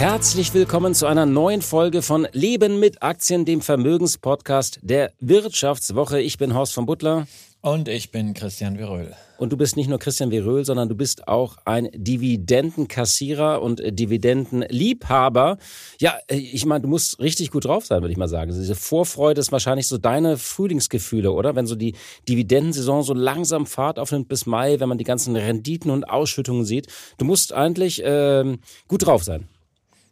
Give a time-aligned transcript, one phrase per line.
[0.00, 6.22] Herzlich willkommen zu einer neuen Folge von Leben mit Aktien, dem Vermögenspodcast der Wirtschaftswoche.
[6.22, 7.26] Ich bin Horst von Butler.
[7.60, 9.14] Und ich bin Christian Viröl.
[9.36, 15.58] Und du bist nicht nur Christian Viröl, sondern du bist auch ein Dividendenkassierer und Dividendenliebhaber.
[16.00, 18.52] Ja, ich meine, du musst richtig gut drauf sein, würde ich mal sagen.
[18.52, 21.56] Diese Vorfreude ist wahrscheinlich so deine Frühlingsgefühle, oder?
[21.56, 21.94] Wenn so die
[22.26, 26.86] Dividendensaison so langsam Fahrt aufnimmt bis Mai, wenn man die ganzen Renditen und Ausschüttungen sieht.
[27.18, 28.56] Du musst eigentlich äh,
[28.88, 29.46] gut drauf sein.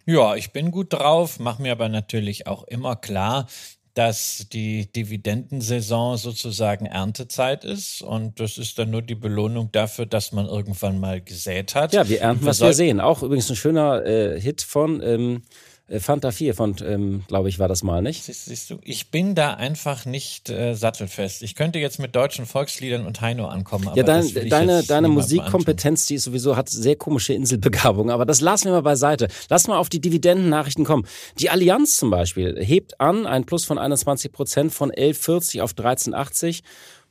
[0.08, 3.46] Ja, ich bin gut drauf, mache mir aber natürlich auch immer klar,
[3.92, 10.32] dass die Dividendensaison sozusagen Erntezeit ist und das ist dann nur die Belohnung dafür, dass
[10.32, 11.92] man irgendwann mal gesät hat.
[11.92, 13.02] Ja, wir ernten, was wir sehen.
[13.02, 15.67] Auch übrigens ein schöner äh, Hit von ähm, äh,
[16.00, 18.24] Fanta 4 von, ähm, glaube ich, war das mal, nicht?
[18.24, 21.42] Siehst, siehst, du, ich bin da einfach nicht äh, sattelfest.
[21.42, 23.90] Ich könnte jetzt mit deutschen Volksliedern und Heino ankommen.
[23.94, 28.66] ja, dein, deine, deine Musikkompetenz, die ist sowieso, hat sehr komische Inselbegabung, aber das lassen
[28.66, 29.28] wir mal beiseite.
[29.48, 31.06] Lass mal auf die Dividendennachrichten kommen.
[31.38, 36.62] Die Allianz zum Beispiel hebt an, ein Plus von 21 Prozent von 11,40 auf 13,80,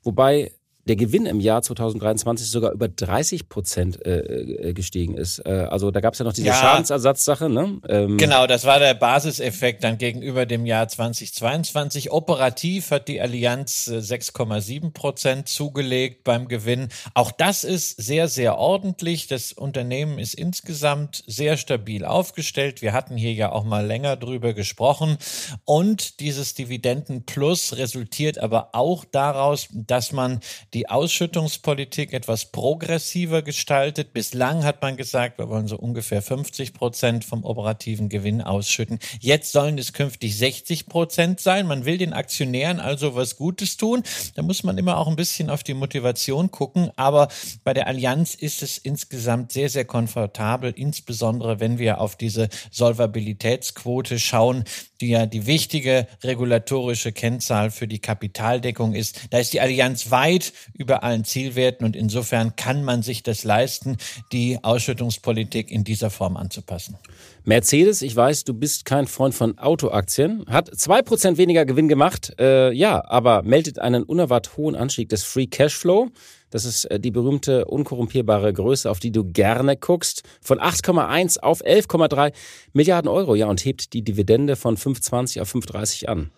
[0.04, 0.52] wobei
[0.88, 5.40] der Gewinn im Jahr 2023 sogar über 30 Prozent äh, äh, gestiegen ist.
[5.46, 7.50] Äh, also da gab es ja noch diese ja, Schadensersatzsache.
[7.50, 7.80] Ne?
[7.88, 12.12] Ähm, genau, das war der Basiseffekt dann gegenüber dem Jahr 2022.
[12.12, 16.88] Operativ hat die Allianz 6,7 äh, Prozent zugelegt beim Gewinn.
[17.14, 19.28] Auch das ist sehr, sehr ordentlich.
[19.28, 22.82] Das Unternehmen ist insgesamt sehr stabil aufgestellt.
[22.82, 25.18] Wir hatten hier ja auch mal länger drüber gesprochen.
[25.66, 30.40] Und dieses Dividendenplus resultiert aber auch daraus, dass man
[30.74, 34.14] die die Ausschüttungspolitik etwas progressiver gestaltet.
[34.14, 39.00] Bislang hat man gesagt, wir wollen so ungefähr 50 Prozent vom operativen Gewinn ausschütten.
[39.20, 41.66] Jetzt sollen es künftig 60 Prozent sein.
[41.66, 44.04] Man will den Aktionären also was Gutes tun.
[44.36, 46.92] Da muss man immer auch ein bisschen auf die Motivation gucken.
[46.96, 47.30] Aber
[47.64, 54.20] bei der Allianz ist es insgesamt sehr, sehr komfortabel, insbesondere wenn wir auf diese Solvabilitätsquote
[54.20, 54.64] schauen,
[55.02, 59.22] die ja die wichtige regulatorische Kennzahl für die Kapitaldeckung ist.
[59.30, 63.98] Da ist die Allianz weit über allen Zielwerten und insofern kann man sich das leisten,
[64.32, 66.98] die Ausschüttungspolitik in dieser Form anzupassen.
[67.44, 72.34] Mercedes, ich weiß, du bist kein Freund von Autoaktien, hat zwei Prozent weniger Gewinn gemacht,
[72.40, 76.10] äh, ja, aber meldet einen unerwartet hohen Anstieg des Free Cashflow.
[76.50, 80.24] Das ist äh, die berühmte unkorrumpierbare Größe, auf die du gerne guckst.
[80.42, 82.34] Von 8,1 auf 11,3
[82.74, 83.36] Milliarden Euro.
[83.36, 86.32] Ja, und hebt die Dividende von 5,20 auf 5,30 an.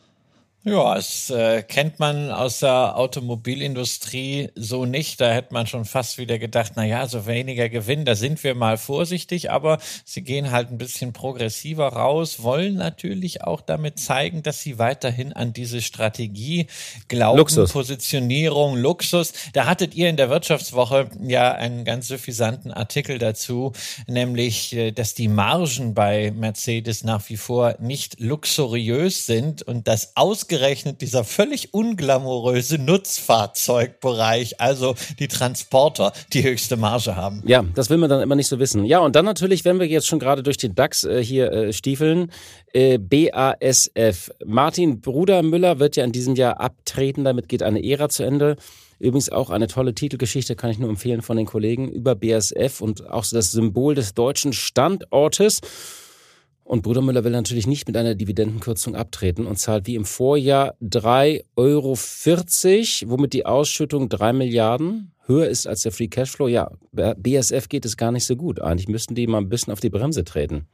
[0.72, 5.22] Ja, es äh, kennt man aus der Automobilindustrie so nicht.
[5.22, 8.56] Da hätte man schon fast wieder gedacht, na ja, so weniger Gewinn, da sind wir
[8.56, 14.44] mal vorsichtig, aber sie gehen halt ein bisschen progressiver raus, wollen natürlich auch damit zeigen,
[14.44, 16.68] dass sie weiterhin an diese Strategie
[17.08, 17.72] glauben, Luxus.
[17.72, 19.34] Positionierung, Luxus.
[19.54, 23.74] Da hattet ihr in der Wirtschaftswoche ja einen ganz suffisanten Artikel dazu,
[24.08, 25.50] nämlich, äh, dass die Margen
[25.94, 32.80] bei Mercedes nach wie vor nicht luxuriös sind und das aus ausgerechnet dieser völlig unglamouröse
[32.80, 37.42] Nutzfahrzeugbereich, also die Transporter, die höchste Marge haben.
[37.46, 38.84] Ja, das will man dann immer nicht so wissen.
[38.84, 41.74] Ja, und dann natürlich, wenn wir jetzt schon gerade durch den DAX äh, hier äh,
[41.74, 42.32] stiefeln,
[42.74, 44.32] äh, BASF.
[44.46, 48.58] Martin Brudermüller wird ja in diesem Jahr abtreten, damit geht eine Ära zu Ende.
[49.00, 53.10] Übrigens auch eine tolle Titelgeschichte, kann ich nur empfehlen von den Kollegen über BASF und
[53.10, 55.62] auch so das Symbol des deutschen Standortes.
[56.70, 60.76] Und Bruder Müller will natürlich nicht mit einer Dividendenkürzung abtreten und zahlt wie im Vorjahr
[60.84, 61.98] 3,40 Euro,
[63.10, 66.48] womit die Ausschüttung 3 Milliarden höher ist als der Free Cashflow.
[66.48, 68.62] Ja, BSF geht es gar nicht so gut.
[68.62, 70.68] Eigentlich müssten die mal ein bisschen auf die Bremse treten.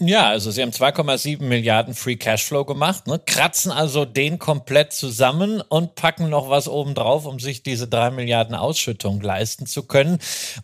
[0.00, 3.20] Ja, also sie haben 2,7 Milliarden Free Cashflow gemacht, ne?
[3.24, 8.54] kratzen also den komplett zusammen und packen noch was obendrauf, um sich diese drei Milliarden
[8.54, 10.18] Ausschüttung leisten zu können.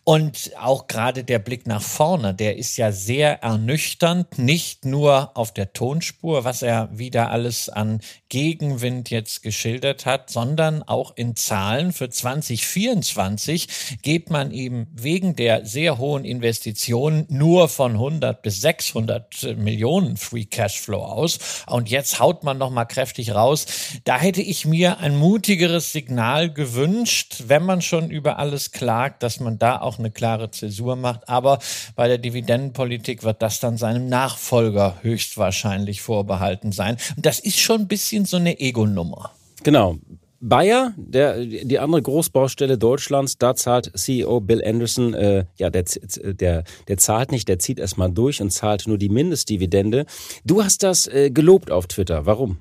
[0.04, 5.52] Und auch gerade der Blick nach vorne, der ist ja sehr ernüchternd, nicht nur auf
[5.52, 11.92] der Tonspur, was er wieder alles an Gegenwind jetzt geschildert hat, sondern auch in Zahlen.
[11.92, 19.23] Für 2024 geht man eben wegen der sehr hohen Investitionen nur von 100 bis 600
[19.30, 21.38] 200 Millionen Free Cashflow aus.
[21.66, 23.66] Und jetzt haut man noch mal kräftig raus.
[24.04, 29.40] Da hätte ich mir ein mutigeres Signal gewünscht, wenn man schon über alles klagt, dass
[29.40, 31.28] man da auch eine klare Zäsur macht.
[31.28, 31.58] Aber
[31.96, 36.96] bei der Dividendenpolitik wird das dann seinem Nachfolger höchstwahrscheinlich vorbehalten sein.
[37.16, 39.30] Und das ist schon ein bisschen so eine Ego-Nummer.
[39.62, 39.98] Genau.
[40.46, 45.84] Bayer, der, die andere Großbaustelle Deutschlands, da zahlt CEO Bill Anderson, äh, ja, der,
[46.22, 50.04] der, der zahlt nicht, der zieht erstmal durch und zahlt nur die Mindestdividende.
[50.44, 52.26] Du hast das äh, gelobt auf Twitter.
[52.26, 52.58] Warum?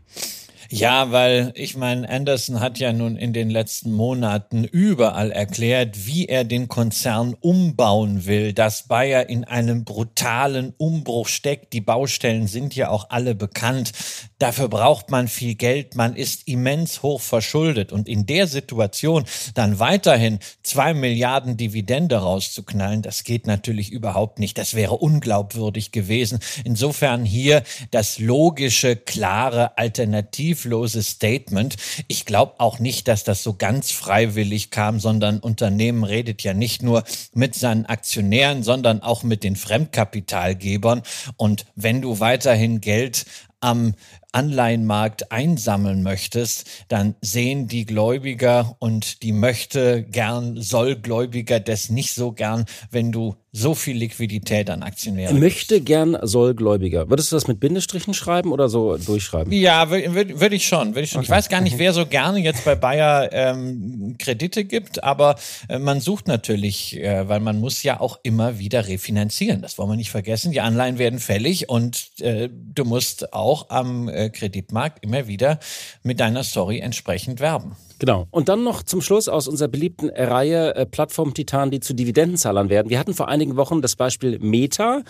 [0.69, 6.27] Ja, weil ich meine, Anderson hat ja nun in den letzten Monaten überall erklärt, wie
[6.27, 11.73] er den Konzern umbauen will, dass Bayer in einem brutalen Umbruch steckt.
[11.73, 13.91] Die Baustellen sind ja auch alle bekannt.
[14.39, 15.95] Dafür braucht man viel Geld.
[15.95, 17.91] Man ist immens hoch verschuldet.
[17.91, 24.57] Und in der Situation dann weiterhin zwei Milliarden Dividende rauszuknallen, das geht natürlich überhaupt nicht.
[24.57, 26.39] Das wäre unglaubwürdig gewesen.
[26.63, 31.75] Insofern hier das logische, klare Alternativ hilfloses Statement.
[32.07, 36.83] Ich glaube auch nicht, dass das so ganz freiwillig kam, sondern Unternehmen redet ja nicht
[36.83, 37.03] nur
[37.33, 41.01] mit seinen Aktionären, sondern auch mit den Fremdkapitalgebern.
[41.37, 43.25] Und wenn du weiterhin Geld
[43.61, 43.95] am
[44.31, 52.13] Anleihenmarkt einsammeln möchtest, dann sehen die Gläubiger und die möchte gern, soll Gläubiger das nicht
[52.13, 55.39] so gern, wenn du so viel Liquidität an Aktionären.
[55.39, 57.11] Möchte gern, soll Gläubiger.
[57.11, 59.53] Würdest du das mit Bindestrichen schreiben oder so durchschreiben?
[59.53, 60.95] Ja, würde würd ich schon.
[60.95, 61.19] Würd ich, schon.
[61.19, 61.25] Okay.
[61.25, 65.35] ich weiß gar nicht, wer so gerne jetzt bei Bayer ähm, Kredite gibt, aber
[65.69, 69.61] äh, man sucht natürlich, äh, weil man muss ja auch immer wieder refinanzieren.
[69.61, 70.51] Das wollen wir nicht vergessen.
[70.51, 75.59] Die Anleihen werden fällig und äh, du musst auch am äh, Kreditmarkt immer wieder
[76.01, 77.75] mit deiner Story entsprechend werben.
[78.03, 78.27] Genau.
[78.31, 82.89] Und dann noch zum Schluss aus unserer beliebten Reihe äh, Plattform-Titanen, die zu Dividendenzahlern werden.
[82.89, 85.03] Wir hatten vor einigen Wochen das Beispiel Meta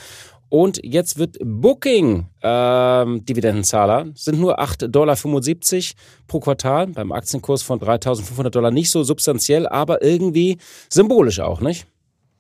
[0.50, 4.12] und jetzt wird Booking ähm, Dividendenzahler.
[4.14, 5.18] Sind nur 8,75 Dollar
[6.28, 8.70] pro Quartal beim Aktienkurs von 3.500 Dollar.
[8.70, 11.88] Nicht so substanziell, aber irgendwie symbolisch auch, nicht?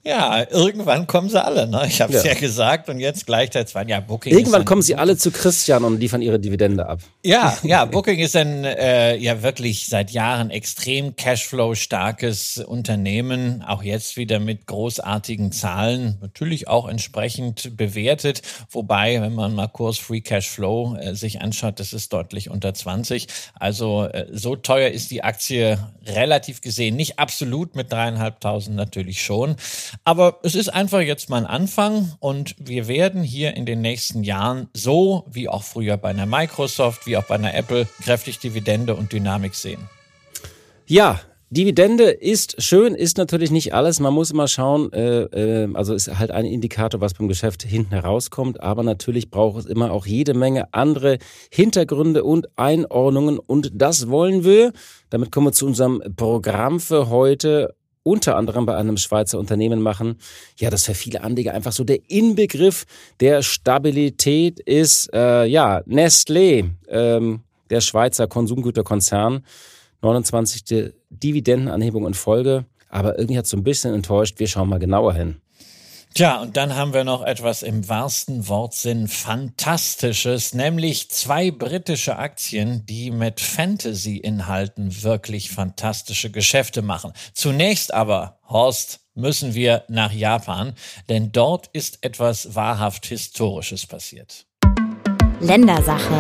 [0.06, 1.86] Ja, irgendwann kommen sie alle, ne?
[1.88, 2.34] Ich habe es ja.
[2.34, 2.38] ja.
[2.38, 4.34] gesagt und jetzt gleichzeitig waren ja Booking.
[4.34, 7.00] Irgendwann kommen sie alle zu Christian und liefern ihre Dividende ab.
[7.24, 13.82] Ja, ja, Booking ist ein äh, ja wirklich seit Jahren extrem Cashflow starkes Unternehmen, auch
[13.82, 18.42] jetzt wieder mit großartigen Zahlen, natürlich auch entsprechend bewertet,
[18.72, 23.28] wobei, wenn man mal Kurs Free Cashflow äh, sich anschaut, das ist deutlich unter 20.
[23.58, 29.56] Also äh, so teuer ist die Aktie relativ gesehen, nicht absolut mit dreieinhalbtausend natürlich schon.
[30.04, 34.24] Aber es ist einfach jetzt mal ein Anfang und wir werden hier in den nächsten
[34.24, 38.96] Jahren so wie auch früher bei einer Microsoft, wie auch bei einer Apple kräftig Dividende
[38.96, 39.90] und Dynamik sehen.
[40.86, 41.20] Ja,
[41.54, 44.00] Dividende ist schön, ist natürlich nicht alles.
[44.00, 47.92] Man muss immer schauen, äh, äh, also ist halt ein Indikator, was beim Geschäft hinten
[47.92, 48.60] herauskommt.
[48.60, 51.20] Aber natürlich braucht es immer auch jede Menge andere
[51.52, 53.38] Hintergründe und Einordnungen.
[53.38, 54.74] Und das wollen wir.
[55.12, 60.18] Damit kommen wir zu unserem Programm für heute unter anderem bei einem Schweizer Unternehmen machen,
[60.58, 62.86] ja, das für viele Anleger einfach so der Inbegriff
[63.20, 69.44] der Stabilität ist, äh, ja, Nestlé, ähm, der Schweizer Konsumgüterkonzern,
[70.02, 70.94] 29.
[71.10, 74.40] Dividendenanhebung in Folge, aber irgendwie hat es so ein bisschen enttäuscht.
[74.40, 75.38] Wir schauen mal genauer hin.
[76.14, 82.86] Tja, und dann haben wir noch etwas im wahrsten Wortsinn Fantastisches, nämlich zwei britische Aktien,
[82.86, 87.14] die mit Fantasy-Inhalten wirklich fantastische Geschäfte machen.
[87.34, 90.76] Zunächst aber, Horst, müssen wir nach Japan,
[91.10, 94.46] denn dort ist etwas wahrhaft Historisches passiert.
[95.40, 96.14] Ländersache.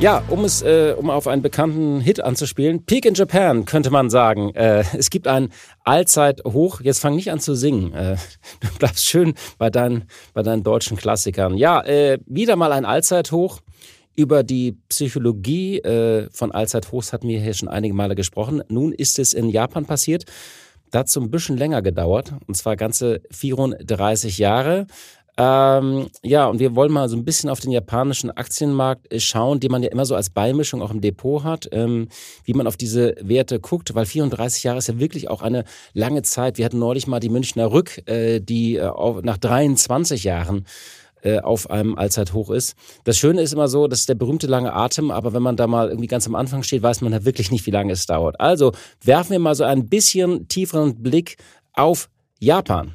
[0.00, 4.08] Ja, um es, äh, um auf einen bekannten Hit anzuspielen, Peak in Japan könnte man
[4.08, 4.54] sagen.
[4.54, 5.50] Äh, es gibt ein
[5.84, 6.80] Allzeithoch.
[6.80, 7.92] Jetzt fang nicht an zu singen.
[7.92, 8.16] Äh,
[8.60, 11.54] du bleibst schön bei deinen, bei deinen deutschen Klassikern.
[11.58, 13.60] Ja, äh, wieder mal ein Allzeithoch.
[14.16, 18.62] Über die Psychologie äh, von Allzeithochs hatten wir hier schon einige Male gesprochen.
[18.68, 20.24] Nun ist es in Japan passiert.
[20.90, 24.86] Dazu ein bisschen länger gedauert, und zwar ganze 34 Jahre.
[25.36, 29.60] Ähm, ja, und wir wollen mal so ein bisschen auf den japanischen Aktienmarkt äh, schauen,
[29.60, 32.08] den man ja immer so als Beimischung auch im Depot hat, ähm,
[32.44, 36.22] wie man auf diese Werte guckt, weil 34 Jahre ist ja wirklich auch eine lange
[36.22, 36.58] Zeit.
[36.58, 38.90] Wir hatten neulich mal die Münchner Rück, äh, die äh,
[39.22, 40.66] nach 23 Jahren
[41.22, 42.74] äh, auf einem Allzeithoch ist.
[43.04, 45.66] Das Schöne ist immer so, das ist der berühmte lange Atem, aber wenn man da
[45.66, 48.40] mal irgendwie ganz am Anfang steht, weiß man ja wirklich nicht, wie lange es dauert.
[48.40, 48.72] Also
[49.04, 51.36] werfen wir mal so ein bisschen tieferen Blick
[51.72, 52.08] auf
[52.38, 52.94] Japan.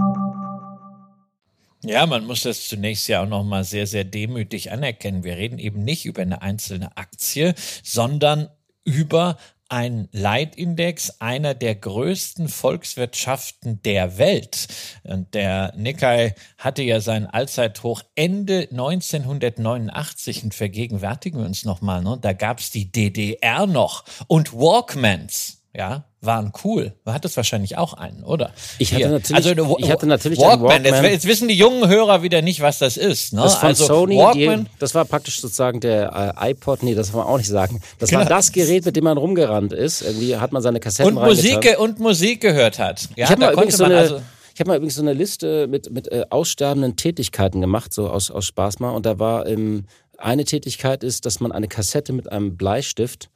[1.83, 5.23] Ja, man muss das zunächst ja auch nochmal sehr, sehr demütig anerkennen.
[5.23, 8.49] Wir reden eben nicht über eine einzelne Aktie, sondern
[8.83, 14.67] über ein Leitindex einer der größten Volkswirtschaften der Welt.
[15.03, 22.19] Und der Nikkei hatte ja sein Allzeithoch Ende 1989 und vergegenwärtigen wir uns nochmal, ne?
[22.21, 26.93] da gab es die DDR noch und Walkmans ja, waren cool.
[27.03, 28.51] Du hattest wahrscheinlich auch einen, oder?
[28.77, 29.09] Ich hatte Hier.
[29.09, 30.69] natürlich, also, ich hatte natürlich Walkman.
[30.83, 31.03] Walkman.
[31.03, 33.33] Jetzt, jetzt wissen die jungen Hörer wieder nicht, was das ist.
[33.33, 33.41] Ne?
[33.41, 34.65] Das von also Sony, Walkman.
[34.65, 37.81] die, das war praktisch sozusagen der äh, iPod, nee, das kann man auch nicht sagen.
[37.97, 38.29] Das war Genau.
[38.29, 40.03] das Gerät, mit dem man rumgerannt ist.
[40.03, 43.09] Irgendwie hat man seine Kassetten und Musik und Musik gehört hat.
[43.15, 44.21] Ja, Ich habe mal, übrigens so eine, also
[44.53, 48.29] ich hab mal übrigens so eine Liste mit, mit äh, aussterbenden Tätigkeiten gemacht, so aus,
[48.29, 48.91] aus Spaß mal.
[48.91, 49.85] Und da war ähm,
[50.19, 53.29] eine Tätigkeit ist, dass man eine Kassette mit einem Bleistift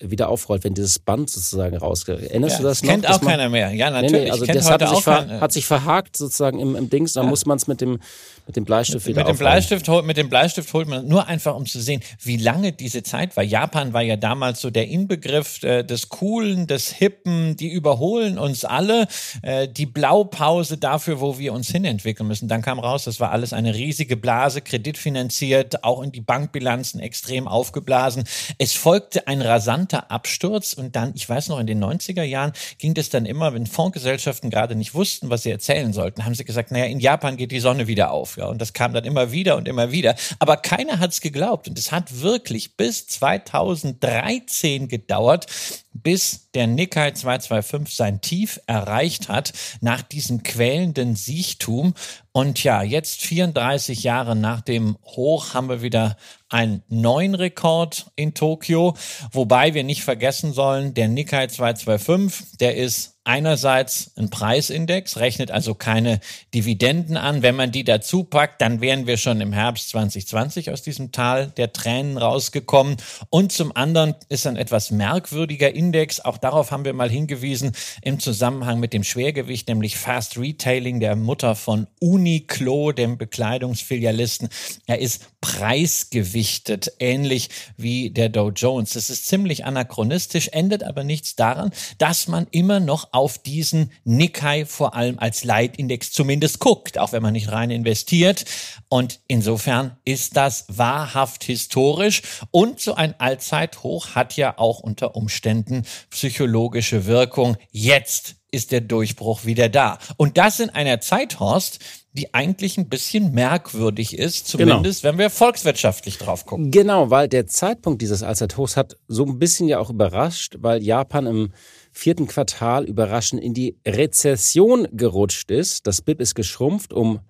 [0.00, 2.20] wieder aufrollt, wenn dieses Band sozusagen rausgeht.
[2.22, 2.90] Erinnerst ja, du das das noch?
[2.90, 3.70] kennt auch man- keiner mehr.
[3.72, 4.24] Ja, Nee, natürlich.
[4.24, 7.26] nee, also kennt das hat sich, kein, hat sich verhakt sozusagen im, im Dings, dann
[7.28, 7.98] muss man es mit dem,
[8.46, 9.52] mit dem Bleistift wieder mit dem aufrollen.
[9.52, 13.02] Bleistift holt, mit dem Bleistift holt man nur einfach, um zu sehen, wie lange diese
[13.02, 13.44] Zeit war.
[13.44, 18.64] Japan war ja damals so der Inbegriff äh, des Coolen, des Hippen, die überholen uns
[18.64, 19.06] alle.
[19.42, 22.48] Äh, die Blaupause dafür, wo wir uns hinentwickeln müssen.
[22.48, 27.46] Dann kam raus, das war alles eine riesige Blase, kreditfinanziert, auch in die Bankbilanzen extrem
[27.46, 28.24] aufgeblasen.
[28.58, 29.42] Es folgte ein
[29.90, 33.52] rasanter Absturz und dann, ich weiß noch, in den 90er Jahren ging das dann immer,
[33.54, 37.36] wenn Fondsgesellschaften gerade nicht wussten, was sie erzählen sollten, haben sie gesagt, naja, in Japan
[37.36, 38.36] geht die Sonne wieder auf.
[38.36, 40.14] Ja, und das kam dann immer wieder und immer wieder.
[40.38, 41.68] Aber keiner hat es geglaubt.
[41.68, 45.46] Und es hat wirklich bis 2013 gedauert,
[45.92, 51.94] bis der Nikkei 225 sein Tief erreicht hat nach diesem quälenden Siechtum.
[52.32, 56.16] Und ja, jetzt 34 Jahre nach dem Hoch haben wir wieder
[56.48, 58.94] einen neuen Rekord in Tokio,
[59.32, 65.74] wobei wir nicht vergessen sollen, der Nikkei 225, der ist einerseits ein Preisindex, rechnet also
[65.74, 66.20] keine
[66.54, 67.42] Dividenden an.
[67.42, 71.48] Wenn man die dazu packt, dann wären wir schon im Herbst 2020 aus diesem Tal
[71.48, 72.96] der Tränen rausgekommen.
[73.28, 77.72] Und zum anderen ist ein etwas merkwürdiger Index, auch darauf haben wir mal hingewiesen,
[78.02, 84.48] im Zusammenhang mit dem Schwergewicht, nämlich Fast Retailing, der Mutter von Uniqlo, dem Bekleidungsfilialisten.
[84.86, 88.94] Er ist preisgewichtet, ähnlich wie der Dow Jones.
[88.94, 94.64] Das ist ziemlich anachronistisch, endet aber nichts daran, dass man immer noch auf diesen Nikkei
[94.64, 98.46] vor allem als Leitindex zumindest guckt, auch wenn man nicht rein investiert.
[98.88, 102.22] Und insofern ist das wahrhaft historisch.
[102.50, 107.58] Und so ein Allzeithoch hat ja auch unter Umständen psychologische Wirkung.
[107.70, 109.98] Jetzt ist der Durchbruch wieder da.
[110.16, 111.78] Und das in einer Zeit, Horst,
[112.14, 116.70] die eigentlich ein bisschen merkwürdig ist, zumindest wenn wir volkswirtschaftlich drauf gucken.
[116.70, 121.26] Genau, weil der Zeitpunkt dieses Allzeithochs hat so ein bisschen ja auch überrascht, weil Japan
[121.26, 121.52] im
[121.92, 125.86] vierten Quartal überraschend in die Rezession gerutscht ist.
[125.86, 127.20] Das BIP ist geschrumpft um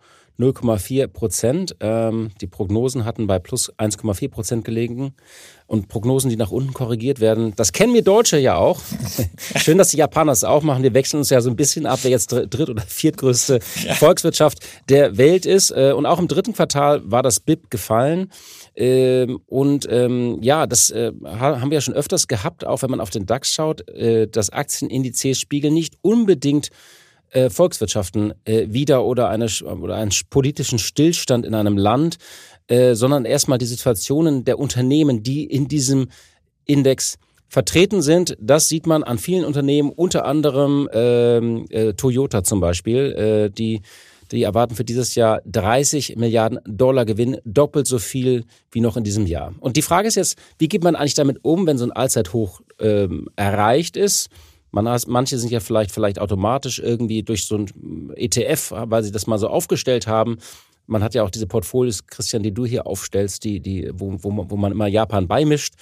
[0.41, 1.77] 0,4 Prozent.
[1.81, 5.15] Ähm, die Prognosen hatten bei plus 1,4 Prozent gelegen.
[5.67, 8.81] Und Prognosen, die nach unten korrigiert werden, das kennen wir Deutsche ja auch.
[9.57, 10.83] Schön, dass die Japaner es auch machen.
[10.83, 15.17] Wir wechseln uns ja so ein bisschen ab, wer jetzt dritt- oder viertgrößte Volkswirtschaft der
[15.17, 15.71] Welt ist.
[15.71, 18.33] Äh, Und auch im dritten Quartal war das BIP gefallen.
[18.77, 22.91] Ähm, Und ähm, ja, das äh, ha- haben wir ja schon öfters gehabt, auch wenn
[22.91, 23.89] man auf den DAX schaut.
[23.89, 26.71] Äh, Das Aktienindizes spiegeln nicht unbedingt
[27.31, 32.17] äh, Volkswirtschaften äh, wieder oder, eine, oder einen sch- politischen Stillstand in einem Land,
[32.69, 36.09] äh, sondern erstmal die Situationen der Unternehmen, die in diesem
[36.65, 38.37] Index vertreten sind.
[38.41, 43.83] Das sieht man an vielen Unternehmen, unter anderem ähm, äh, Toyota zum Beispiel, äh, die
[44.33, 49.05] die erwarten für dieses Jahr 30 Milliarden Dollar Gewinn, doppelt so viel wie noch in
[49.05, 49.55] diesem Jahr.
[49.61, 52.61] Und die Frage ist jetzt, wie geht man eigentlich damit um, wenn so ein Allzeithoch
[52.79, 54.29] ähm, erreicht ist?
[54.71, 59.11] Man hat, manche sind ja vielleicht, vielleicht automatisch irgendwie durch so ein ETF, weil sie
[59.11, 60.39] das mal so aufgestellt haben.
[60.87, 64.31] Man hat ja auch diese Portfolios, Christian, die du hier aufstellst, die, die, wo, wo,
[64.31, 65.75] man, wo man immer Japan beimischt.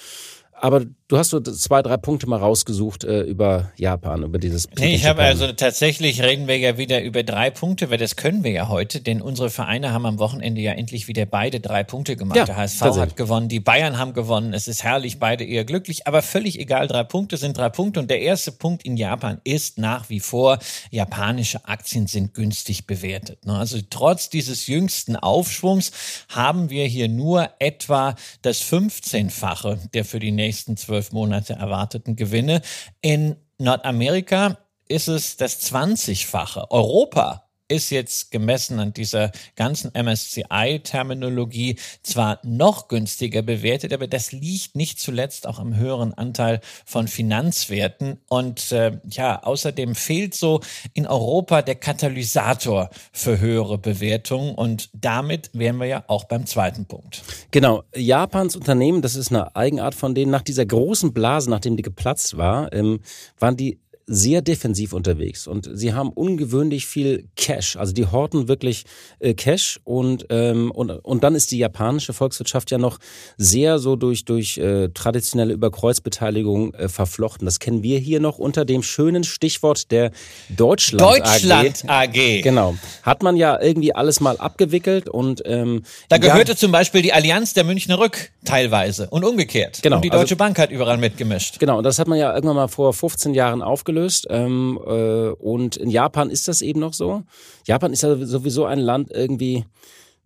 [0.53, 4.69] Aber du hast so zwei, drei Punkte mal rausgesucht äh, über Japan, über dieses.
[4.77, 8.43] Nee, ich habe also tatsächlich reden wir ja wieder über drei Punkte, weil das können
[8.43, 12.15] wir ja heute, denn unsere Vereine haben am Wochenende ja endlich wieder beide drei Punkte
[12.15, 12.37] gemacht.
[12.37, 14.53] Ja, Der HSV hat gewonnen, die Bayern haben gewonnen.
[14.53, 16.87] Es ist herrlich, beide eher glücklich, aber völlig egal.
[16.87, 20.59] Drei Punkte sind drei Punkte und der erste Punkt in Japan ist nach wie vor,
[20.91, 23.45] japanische Aktien sind günstig bewertet.
[23.47, 23.57] Ne?
[23.57, 25.91] Also trotz dieses jüngsten Aufschwungs
[26.29, 32.61] haben wir hier nur etwa das 15-fache der für die nächsten zwölf Monate erwarteten Gewinne.
[33.01, 36.71] In Nordamerika ist es das 20-fache.
[36.71, 44.75] Europa ist jetzt gemessen an dieser ganzen MSCI-Terminologie zwar noch günstiger bewertet, aber das liegt
[44.75, 48.19] nicht zuletzt auch am höheren Anteil von Finanzwerten.
[48.27, 50.61] Und äh, ja, außerdem fehlt so
[50.93, 54.55] in Europa der Katalysator für höhere Bewertungen.
[54.55, 57.21] Und damit wären wir ja auch beim zweiten Punkt.
[57.51, 57.83] Genau.
[57.95, 62.35] Japans Unternehmen, das ist eine Eigenart von denen, nach dieser großen Blase, nachdem die geplatzt
[62.35, 63.01] war, ähm,
[63.37, 63.79] waren die
[64.11, 67.75] sehr defensiv unterwegs und sie haben ungewöhnlich viel Cash.
[67.75, 68.85] Also die horten wirklich
[69.19, 72.97] äh, Cash und, ähm, und, und dann ist die japanische Volkswirtschaft ja noch
[73.37, 77.45] sehr so durch, durch äh, traditionelle Überkreuzbeteiligung äh, verflochten.
[77.45, 80.09] Das kennen wir hier noch unter dem schönen Stichwort der
[80.49, 82.09] Deutschland, Deutschland AG.
[82.09, 82.41] AG.
[82.41, 82.75] Genau.
[83.03, 87.13] Hat man ja irgendwie alles mal abgewickelt und ähm, da gehörte ja, zum Beispiel die
[87.13, 89.81] Allianz der Münchner Rück teilweise und umgekehrt.
[89.83, 89.97] Genau.
[89.97, 91.59] Und die Deutsche also, Bank hat überall mitgemischt.
[91.59, 94.27] Genau, und das hat man ja irgendwann mal vor 15 Jahren aufgelöst ausgelöst.
[94.29, 97.23] Ähm, äh, und in Japan ist das eben noch so.
[97.65, 99.65] Japan ist ja sowieso ein Land irgendwie,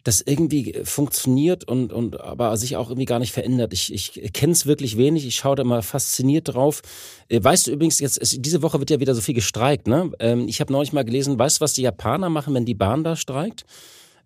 [0.03, 3.73] das irgendwie funktioniert und, und aber sich auch irgendwie gar nicht verändert.
[3.73, 6.81] Ich, ich kenne es wirklich wenig, ich schaue da immer fasziniert drauf.
[7.29, 10.11] Äh, weißt du übrigens, jetzt diese Woche wird ja wieder so viel gestreikt, ne?
[10.19, 13.03] Ähm, ich habe neulich mal gelesen, weißt du, was die Japaner machen, wenn die Bahn
[13.03, 13.65] da streikt?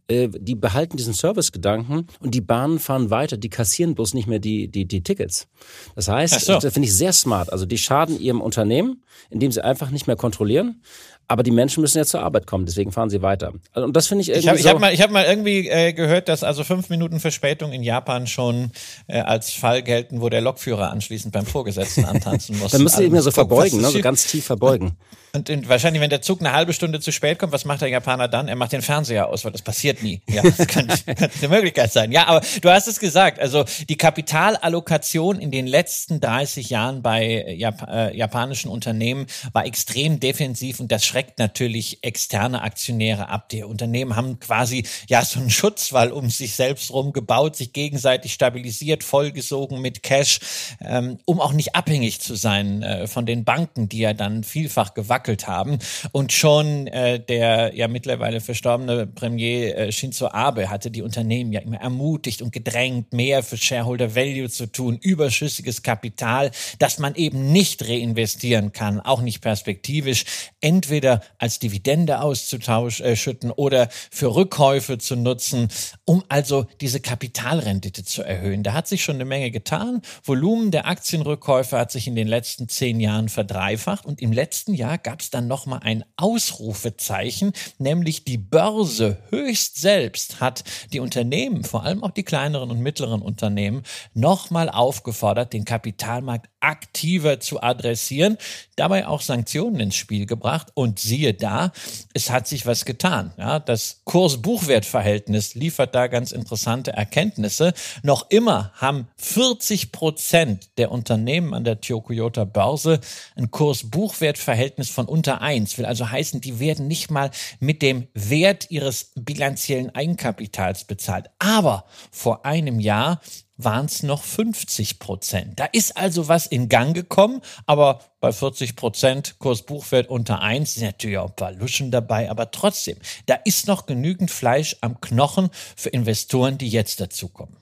[0.09, 4.39] Äh, die behalten diesen Servicegedanken und die Bahnen fahren weiter, die kassieren bloß nicht mehr
[4.39, 5.47] die, die, die Tickets.
[5.95, 6.59] Das heißt, so.
[6.59, 7.51] das finde ich sehr smart.
[7.51, 10.81] Also die schaden ihrem Unternehmen, indem sie einfach nicht mehr kontrollieren.
[11.29, 13.51] Aber die Menschen müssen ja zur Arbeit kommen, deswegen fahren sie weiter.
[13.73, 14.43] Also, und das finde ich irgendwie.
[14.43, 17.19] Ich habe so hab mal, ich hab mal irgendwie äh, gehört, dass also fünf Minuten
[17.19, 18.71] Verspätung in Japan schon
[19.07, 22.71] äh, als Fall gelten, wo der Lokführer anschließend beim Vorgesetzten antanzen muss.
[22.71, 23.89] Dann müssen sie eben so verbeugen, ne?
[23.89, 24.95] so ganz tief verbeugen.
[25.33, 27.89] Und in, wahrscheinlich, wenn der Zug eine halbe Stunde zu spät kommt, was macht der
[27.89, 28.47] Japaner dann?
[28.47, 30.21] Er macht den Fernseher aus, weil das passiert nie.
[30.29, 32.11] Ja, das kann, kann eine Möglichkeit sein.
[32.11, 33.39] Ja, aber du hast es gesagt.
[33.39, 40.19] Also die Kapitalallokation in den letzten 30 Jahren bei Jap äh, japanischen Unternehmen war extrem
[40.19, 43.49] defensiv und das schreckt natürlich externe Aktionäre ab.
[43.49, 48.33] Die Unternehmen haben quasi ja so einen Schutzwall um sich selbst rum gebaut, sich gegenseitig
[48.33, 50.39] stabilisiert, vollgesogen mit Cash,
[50.81, 54.93] ähm, um auch nicht abhängig zu sein äh, von den Banken, die ja dann vielfach
[55.17, 55.79] gewackelt haben.
[56.11, 61.61] Und schon äh, der ja mittlerweile verstorbene Premier äh, Shinzo Abe hatte die Unternehmen ja
[61.61, 67.51] immer ermutigt und gedrängt, mehr für Shareholder Value zu tun, überschüssiges Kapital, das man eben
[67.51, 70.25] nicht reinvestieren kann, auch nicht perspektivisch,
[70.61, 75.69] entweder als Dividende auszuschütten äh, oder für Rückkäufe zu nutzen,
[76.05, 78.63] um also diese Kapitalrendite zu erhöhen.
[78.63, 80.01] Da hat sich schon eine Menge getan.
[80.23, 84.97] Volumen der Aktienrückkäufe hat sich in den letzten zehn Jahren verdreifacht und im letzten Jahr
[85.07, 91.83] gab es dann nochmal ein Ausrufezeichen, nämlich die Börse höchst selbst hat die Unternehmen, vor
[91.83, 98.37] allem auch die kleineren und mittleren Unternehmen, nochmal aufgefordert, den Kapitalmarkt aktiver zu adressieren,
[98.75, 101.71] dabei auch Sanktionen ins Spiel gebracht und siehe da,
[102.13, 103.31] es hat sich was getan.
[103.37, 107.73] Ja, das Kurs-Buchwert-Verhältnis liefert da ganz interessante Erkenntnisse.
[108.03, 112.99] Noch immer haben 40 Prozent der Unternehmen an der Toyota Börse
[113.37, 115.77] ein Kurs-Buchwert-Verhältnis von unter eins.
[115.77, 117.29] Will also heißen, die werden nicht mal
[117.59, 121.29] mit dem Wert ihres bilanziellen Eigenkapitals bezahlt.
[121.37, 123.21] Aber vor einem Jahr
[123.57, 125.59] waren es noch 50 Prozent.
[125.59, 130.85] Da ist also was in Gang gekommen, aber bei 40 Prozent Kursbuchwert unter eins sind
[130.85, 135.51] natürlich auch ein paar Luschen dabei, aber trotzdem, da ist noch genügend Fleisch am Knochen
[135.75, 137.55] für Investoren, die jetzt dazukommen.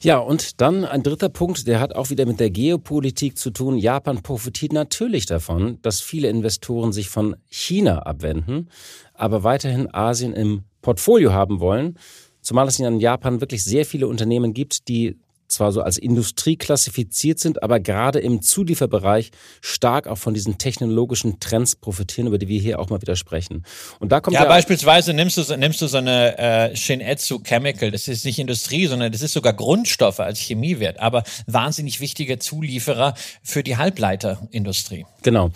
[0.00, 3.76] Ja, und dann ein dritter Punkt, der hat auch wieder mit der Geopolitik zu tun.
[3.76, 8.70] Japan profitiert natürlich davon, dass viele Investoren sich von China abwenden,
[9.14, 11.98] aber weiterhin Asien im Portfolio haben wollen.
[12.40, 15.16] Zumal es in Japan wirklich sehr viele Unternehmen gibt, die
[15.48, 19.30] zwar so als Industrie klassifiziert sind, aber gerade im Zulieferbereich
[19.60, 23.64] stark auch von diesen technologischen Trends profitieren, über die wir hier auch mal wieder sprechen.
[23.98, 27.90] Und da kommt ja, ja beispielsweise nimmst du nimmst du so eine äh, Shinetsu Chemical,
[27.90, 33.14] das ist nicht Industrie, sondern das ist sogar Grundstoffe als Chemiewert, aber wahnsinnig wichtiger Zulieferer
[33.42, 35.06] für die Halbleiterindustrie.
[35.22, 35.50] Genau.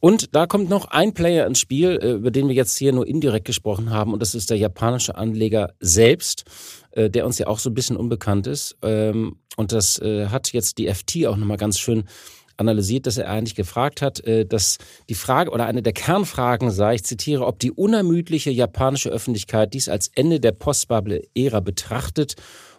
[0.00, 3.06] Und da kommt noch ein Player ins Spiel, äh, über den wir jetzt hier nur
[3.06, 6.44] indirekt gesprochen haben, und das ist der japanische Anleger selbst,
[6.92, 8.76] äh, der uns ja auch so ein bisschen unbekannt ist.
[8.82, 12.04] Ähm, und das äh, hat jetzt die FT auch nochmal ganz schön
[12.58, 14.78] analysiert, dass er eigentlich gefragt hat, dass
[15.10, 19.90] die Frage oder eine der Kernfragen sei, ich zitiere, ob die unermüdliche japanische Öffentlichkeit dies
[19.90, 22.36] als Ende der Postbubble-Ära betrachtet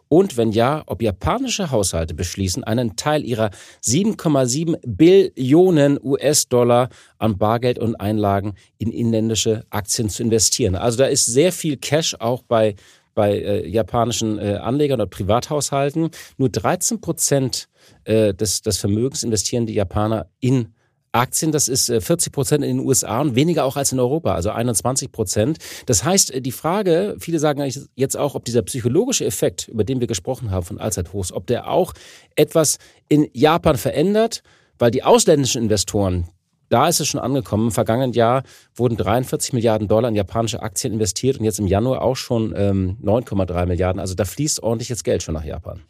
[0.10, 3.52] und wenn ja, ob japanische Haushalte beschließen, einen Teil ihrer
[3.84, 10.76] 7,7 Billionen US-Dollar an Bargeld und Einlagen in inländische Aktien zu investieren.
[10.76, 12.76] Also da ist sehr viel Cash auch bei
[13.18, 16.12] bei äh, japanischen äh, Anlegern oder Privathaushalten.
[16.38, 17.68] Nur 13 Prozent
[18.04, 20.76] äh, des, des Vermögens investieren die Japaner in
[21.12, 24.34] Aktien, das ist 40 äh, Prozent in den USA und weniger auch als in Europa,
[24.34, 25.58] also 21 Prozent.
[25.86, 30.00] Das heißt, äh, die Frage, viele sagen jetzt auch, ob dieser psychologische Effekt, über den
[30.00, 31.94] wir gesprochen haben von Allzeithochs, ob der auch
[32.36, 32.78] etwas
[33.10, 34.44] in Japan verändert,
[34.80, 36.28] weil die ausländischen Investoren,
[36.70, 37.68] da ist es schon angekommen.
[37.68, 38.44] Im vergangenen Jahr
[38.76, 42.98] wurden 43 Milliarden Dollar in japanische Aktien investiert und jetzt im Januar auch schon ähm,
[43.04, 44.00] 9,3 Milliarden.
[44.00, 45.82] Also da fließt ordentliches Geld schon nach Japan.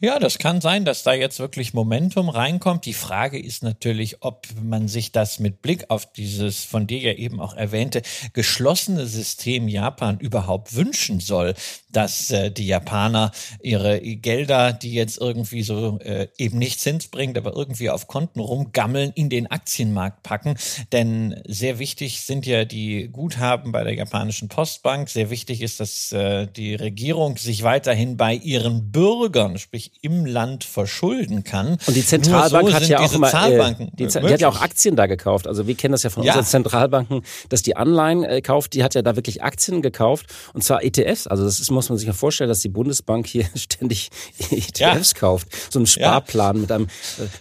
[0.00, 2.86] Ja, das kann sein, dass da jetzt wirklich Momentum reinkommt.
[2.86, 7.12] Die Frage ist natürlich, ob man sich das mit Blick auf dieses von dir ja
[7.12, 11.54] eben auch erwähnte geschlossene System Japan überhaupt wünschen soll,
[11.90, 17.38] dass äh, die Japaner ihre Gelder, die jetzt irgendwie so äh, eben nicht Zins bringt,
[17.38, 20.56] aber irgendwie auf Konten rumgammeln, in den Aktienmarkt packen.
[20.90, 25.08] Denn sehr wichtig sind ja die Guthaben bei der japanischen Postbank.
[25.08, 30.64] Sehr wichtig ist, dass äh, die Regierung sich weiterhin bei ihren Bürgern, sprich im Land,
[30.64, 31.78] verschulden kann.
[31.86, 34.96] Und die Zentralbank so hat ja auch immer, äh, die, die, hat ja auch Aktien
[34.96, 35.46] da gekauft.
[35.46, 36.32] Also wir kennen das ja von ja.
[36.32, 38.74] unseren Zentralbanken, dass die Anleihen äh, kauft.
[38.74, 41.26] Die hat ja da wirklich Aktien gekauft und zwar ETFs.
[41.26, 44.10] Also das ist, muss man sich ja vorstellen, dass die Bundesbank hier ständig
[44.50, 45.02] ETFs ja.
[45.18, 45.48] kauft.
[45.70, 46.88] So ein Sparplan mit einem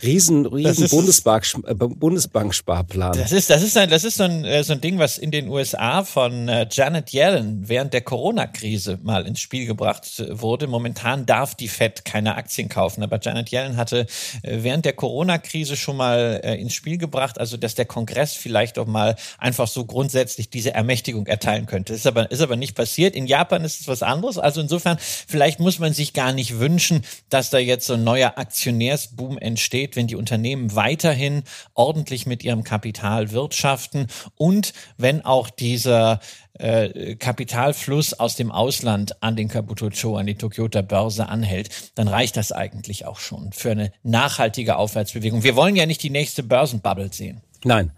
[0.03, 3.13] riesen, riesen Bundesbank, äh, Bundesbank Sparplan.
[3.13, 5.31] Das ist, das ist ein, das ist so ein, äh, so ein Ding, was in
[5.31, 10.65] den USA von äh, Janet Yellen während der Corona-Krise mal ins Spiel gebracht äh, wurde.
[10.67, 14.07] Momentan darf die Fed keine Aktien kaufen, aber Janet Yellen hatte
[14.41, 19.15] während der Corona-Krise schon mal ins Spiel gebracht, also dass der Kongress vielleicht auch mal
[19.37, 21.93] einfach so grundsätzlich diese Ermächtigung erteilen könnte.
[21.93, 23.15] Ist aber, ist aber nicht passiert.
[23.15, 24.37] In Japan ist es was anderes.
[24.37, 28.33] Also insofern, vielleicht muss man sich gar nicht wünschen, dass da jetzt so ein neuer
[28.37, 36.19] Aktionärsboom entsteht, wenn die Unternehmen weiterhin ordentlich mit ihrem Kapital wirtschaften und wenn auch dieser
[36.53, 42.37] äh, Kapitalfluss aus dem Ausland an den Kabutocho, an die Tokyota Börse anhält, dann reicht
[42.37, 45.43] das eigentlich auch schon für eine nachhaltige Aufwärtsbewegung.
[45.43, 47.41] Wir wollen ja nicht die nächste Börsenbubble sehen.
[47.63, 47.91] Nein.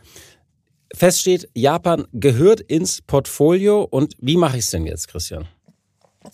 [0.93, 3.83] Fest steht, Japan gehört ins Portfolio.
[3.83, 5.47] Und wie mache ich es denn jetzt, Christian?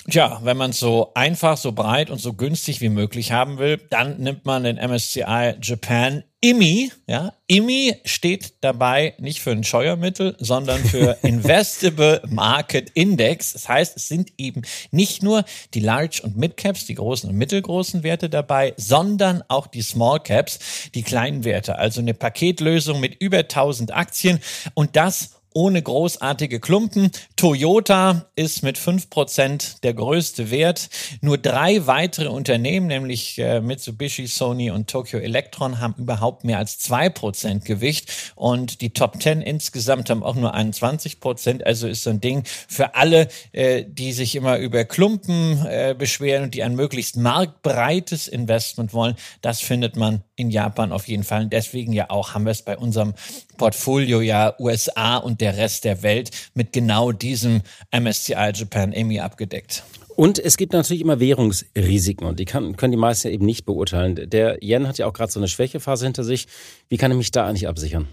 [0.10, 3.80] Tja, wenn man es so einfach, so breit und so günstig wie möglich haben will,
[3.90, 6.92] dann nimmt man den MSCI Japan IMI.
[7.06, 13.54] Ja, IMI steht dabei nicht für ein Scheuermittel, sondern für Investable Market Index.
[13.54, 17.38] Das heißt, es sind eben nicht nur die Large und Mid Caps, die großen und
[17.38, 21.78] mittelgroßen Werte dabei, sondern auch die Small Caps, die kleinen Werte.
[21.78, 24.40] Also eine Paketlösung mit über 1000 Aktien
[24.74, 27.12] und das ohne großartige Klumpen.
[27.36, 30.90] Toyota ist mit fünf Prozent der größte Wert.
[31.22, 36.80] Nur drei weitere Unternehmen, nämlich äh, Mitsubishi, Sony und Tokyo Electron, haben überhaupt mehr als
[36.80, 38.34] zwei Prozent Gewicht.
[38.36, 41.66] Und die Top Ten insgesamt haben auch nur 21 Prozent.
[41.66, 46.44] Also ist so ein Ding für alle, äh, die sich immer über Klumpen äh, beschweren
[46.44, 49.16] und die ein möglichst marktbreites Investment wollen.
[49.42, 51.44] Das findet man in Japan auf jeden Fall.
[51.44, 53.14] Und deswegen ja auch haben wir es bei unserem
[53.58, 59.84] Portfolio ja USA und der Rest der Welt mit genau diesem MSCI Japan EMI abgedeckt.
[60.16, 64.30] Und es gibt natürlich immer Währungsrisiken und die kann, können die meisten eben nicht beurteilen.
[64.30, 66.48] Der Yen hat ja auch gerade so eine Schwächephase hinter sich.
[66.90, 68.08] Wie kann ich mich da eigentlich absichern?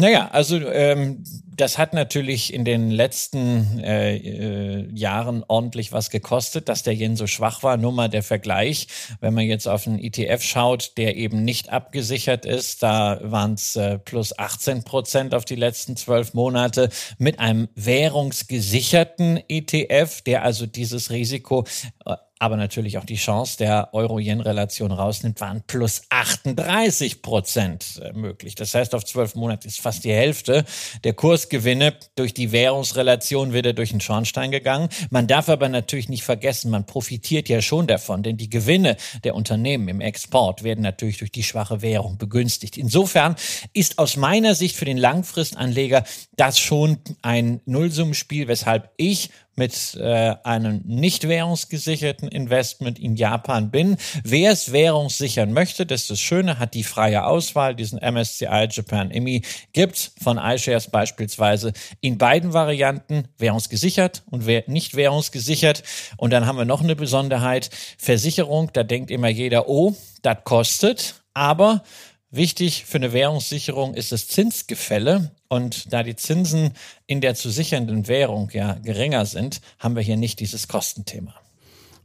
[0.00, 1.24] Naja, also ähm,
[1.56, 7.16] das hat natürlich in den letzten äh, äh, Jahren ordentlich was gekostet, dass der Yen
[7.16, 7.76] so schwach war.
[7.76, 8.86] Nur mal der Vergleich,
[9.20, 13.74] wenn man jetzt auf einen ETF schaut, der eben nicht abgesichert ist, da waren es
[13.74, 20.66] äh, plus 18 Prozent auf die letzten zwölf Monate mit einem währungsgesicherten ETF, der also
[20.66, 21.66] dieses Risiko
[22.06, 28.54] äh, aber natürlich auch die Chance der Euro-Yen-Relation rausnimmt, waren plus 38 Prozent äh, möglich.
[28.54, 30.64] Das heißt, auf zwölf Monate ist fast die Hälfte
[31.04, 34.88] der Kursgewinne durch die Währungsrelation wieder durch den Schornstein gegangen.
[35.10, 39.34] Man darf aber natürlich nicht vergessen, man profitiert ja schon davon, denn die Gewinne der
[39.34, 42.76] Unternehmen im Export werden natürlich durch die schwache Währung begünstigt.
[42.76, 43.36] Insofern
[43.72, 46.04] ist aus meiner Sicht für den Langfristanleger
[46.36, 53.96] das schon ein Nullsummenspiel, weshalb ich mit äh, einem nicht währungsgesicherten Investment in Japan bin.
[54.22, 57.74] Wer es währungssichern möchte, das ist das Schöne, hat die freie Auswahl.
[57.74, 59.42] Diesen MSCI Japan IMI
[59.72, 65.82] gibt von iShares beispielsweise in beiden Varianten, währungsgesichert und nicht währungsgesichert.
[66.16, 71.16] Und dann haben wir noch eine Besonderheit, Versicherung, da denkt immer jeder, oh, das kostet,
[71.34, 71.82] aber
[72.30, 75.30] Wichtig für eine Währungssicherung ist das Zinsgefälle.
[75.48, 76.74] Und da die Zinsen
[77.06, 81.34] in der zu sichernden Währung ja geringer sind, haben wir hier nicht dieses Kostenthema.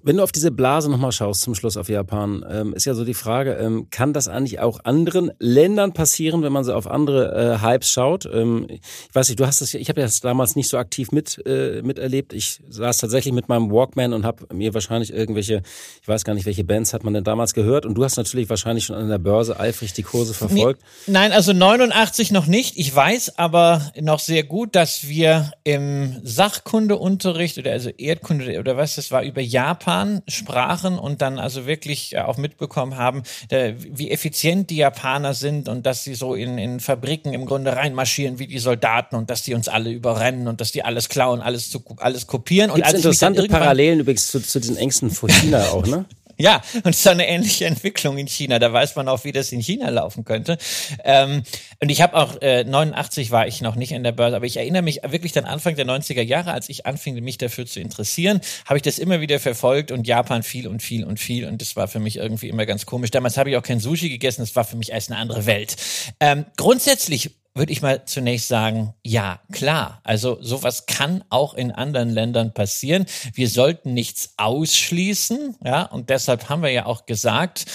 [0.06, 3.06] Wenn du auf diese Blase nochmal schaust zum Schluss auf Japan, ähm, ist ja so
[3.06, 7.56] die Frage, ähm, kann das eigentlich auch anderen Ländern passieren, wenn man so auf andere
[7.56, 8.26] äh, Hypes schaut?
[8.26, 8.82] Ähm, ich
[9.14, 12.34] weiß nicht, du hast das, ich habe das damals nicht so aktiv mit äh, miterlebt.
[12.34, 15.62] Ich saß tatsächlich mit meinem Walkman und habe mir wahrscheinlich irgendwelche,
[16.02, 17.86] ich weiß gar nicht, welche Bands hat man denn damals gehört.
[17.86, 20.82] Und du hast natürlich wahrscheinlich schon an der Börse eifrig die Kurse verfolgt.
[21.08, 22.78] Nee, nein, also 89 noch nicht.
[22.78, 28.96] Ich weiß aber noch sehr gut, dass wir im Sachkundeunterricht oder also Erdkunde oder was
[28.96, 34.12] das war über Japan Japan sprachen und dann also wirklich äh, auch mitbekommen haben, wie
[34.12, 38.48] effizient die Japaner sind und dass sie so in, in Fabriken im Grunde reinmarschieren wie
[38.48, 41.84] die Soldaten und dass die uns alle überrennen und dass die alles klauen, alles, zu,
[41.98, 42.74] alles kopieren.
[42.74, 46.06] Gibt es interessante Parallelen übrigens zu, zu diesen Ängsten vor China auch, ne?
[46.38, 48.60] Ja, und es ist eine ähnliche Entwicklung in China.
[48.60, 50.58] Da weiß man auch, wie das in China laufen könnte.
[51.04, 51.44] Ähm,
[51.80, 54.58] und ich habe auch, äh, 89 war ich noch nicht in der Börse, aber ich
[54.58, 58.42] erinnere mich wirklich dann Anfang der 90er Jahre, als ich anfing, mich dafür zu interessieren,
[58.66, 61.46] habe ich das immer wieder verfolgt und Japan viel und viel und viel.
[61.46, 63.12] Und das war für mich irgendwie immer ganz komisch.
[63.12, 65.76] Damals habe ich auch kein Sushi gegessen, das war für mich erst eine andere Welt.
[66.20, 70.02] Ähm, grundsätzlich würde ich mal zunächst sagen, ja, klar.
[70.04, 73.06] Also sowas kann auch in anderen Ländern passieren.
[73.34, 77.66] Wir sollten nichts ausschließen, ja, und deshalb haben wir ja auch gesagt,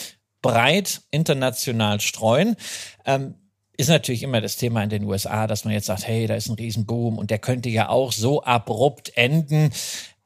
[0.42, 2.56] breit international streuen.
[3.04, 3.34] Ähm,
[3.76, 6.48] ist natürlich immer das Thema in den USA, dass man jetzt sagt, hey, da ist
[6.48, 9.70] ein Riesenboom und der könnte ja auch so abrupt enden.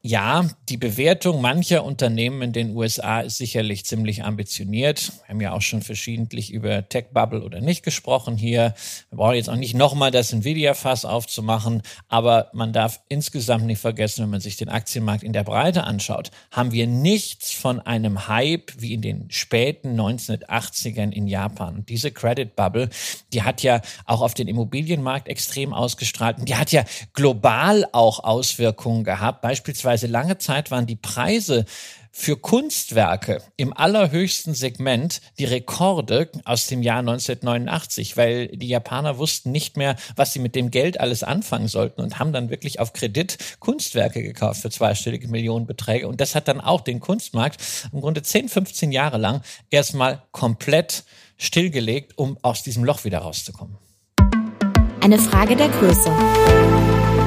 [0.04, 5.12] Ja, die Bewertung mancher Unternehmen in den USA ist sicherlich ziemlich ambitioniert.
[5.26, 8.74] Wir haben ja auch schon verschiedentlich über Tech Bubble oder nicht gesprochen hier.
[9.10, 14.24] Wir brauchen jetzt auch nicht nochmal das Nvidia-Fass aufzumachen, aber man darf insgesamt nicht vergessen,
[14.24, 18.72] wenn man sich den Aktienmarkt in der Breite anschaut, haben wir nichts von einem Hype
[18.78, 21.76] wie in den späten 1980ern in Japan.
[21.76, 22.88] Und diese Credit Bubble,
[23.32, 28.24] die hat ja auch auf den Immobilienmarkt extrem ausgestrahlt und die hat ja global auch
[28.24, 31.64] Auswirkungen gehabt, beispielsweise beispielsweise lange Zeit waren die Preise
[32.14, 39.50] für Kunstwerke im allerhöchsten Segment die Rekorde aus dem Jahr 1989, weil die Japaner wussten
[39.50, 42.92] nicht mehr, was sie mit dem Geld alles anfangen sollten und haben dann wirklich auf
[42.92, 46.06] Kredit Kunstwerke gekauft für zweistellige Millionenbeträge.
[46.06, 51.04] Und das hat dann auch den Kunstmarkt im Grunde 10, 15 Jahre lang erstmal komplett
[51.38, 53.76] stillgelegt, um aus diesem Loch wieder rauszukommen.
[55.00, 57.21] Eine Frage der Größe.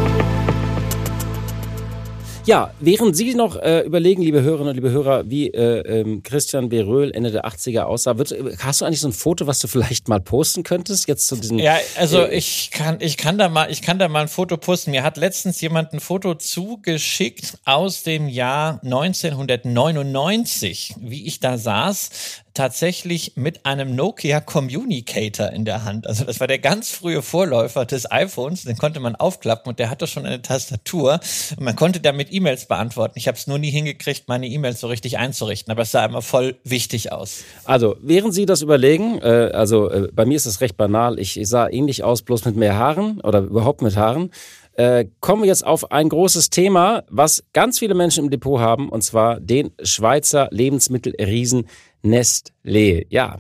[2.46, 6.70] Ja, während Sie noch äh, überlegen, liebe Hörerinnen und liebe Hörer, wie äh, ähm, Christian
[6.70, 10.10] Beröhl Ende der 80er aussah, wird, hast du eigentlich so ein Foto, was du vielleicht
[10.10, 11.58] mal posten könntest jetzt zu diesem?
[11.58, 14.58] Ja, also äh, ich kann, ich kann da mal, ich kann da mal ein Foto
[14.58, 14.92] posten.
[14.92, 22.44] Mir hat letztens jemand ein Foto zugeschickt aus dem Jahr 1999, wie ich da saß
[22.56, 26.08] tatsächlich mit einem Nokia Communicator in der Hand.
[26.08, 28.64] Also das war der ganz frühe Vorläufer des iPhones.
[28.64, 31.20] Den konnte man aufklappen und der hatte schon eine Tastatur.
[31.58, 33.20] Und man konnte damit E-Mails beantworten.
[33.20, 36.22] Ich habe es nur nie hingekriegt, meine E-Mails so richtig einzurichten, aber es sah immer
[36.22, 37.44] voll wichtig aus.
[37.66, 41.20] Also während Sie das überlegen, äh, also äh, bei mir ist es recht banal.
[41.20, 44.32] Ich, ich sah ähnlich aus, bloß mit mehr Haaren oder überhaupt mit Haaren.
[44.78, 48.90] Äh, kommen wir jetzt auf ein großes Thema, was ganz viele Menschen im Depot haben,
[48.90, 51.68] und zwar den Schweizer Lebensmittelriesen
[52.06, 53.06] Nestlé.
[53.10, 53.40] Ja,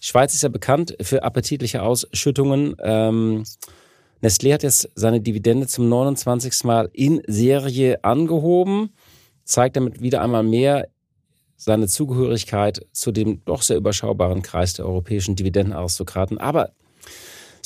[0.00, 2.74] Schweiz ist ja bekannt für appetitliche Ausschüttungen.
[2.80, 3.44] Ähm,
[4.22, 6.64] Nestlé hat jetzt seine Dividende zum 29.
[6.64, 8.90] Mal in Serie angehoben,
[9.44, 10.88] zeigt damit wieder einmal mehr
[11.56, 16.38] seine Zugehörigkeit zu dem doch sehr überschaubaren Kreis der europäischen Dividendenaristokraten.
[16.38, 16.72] Aber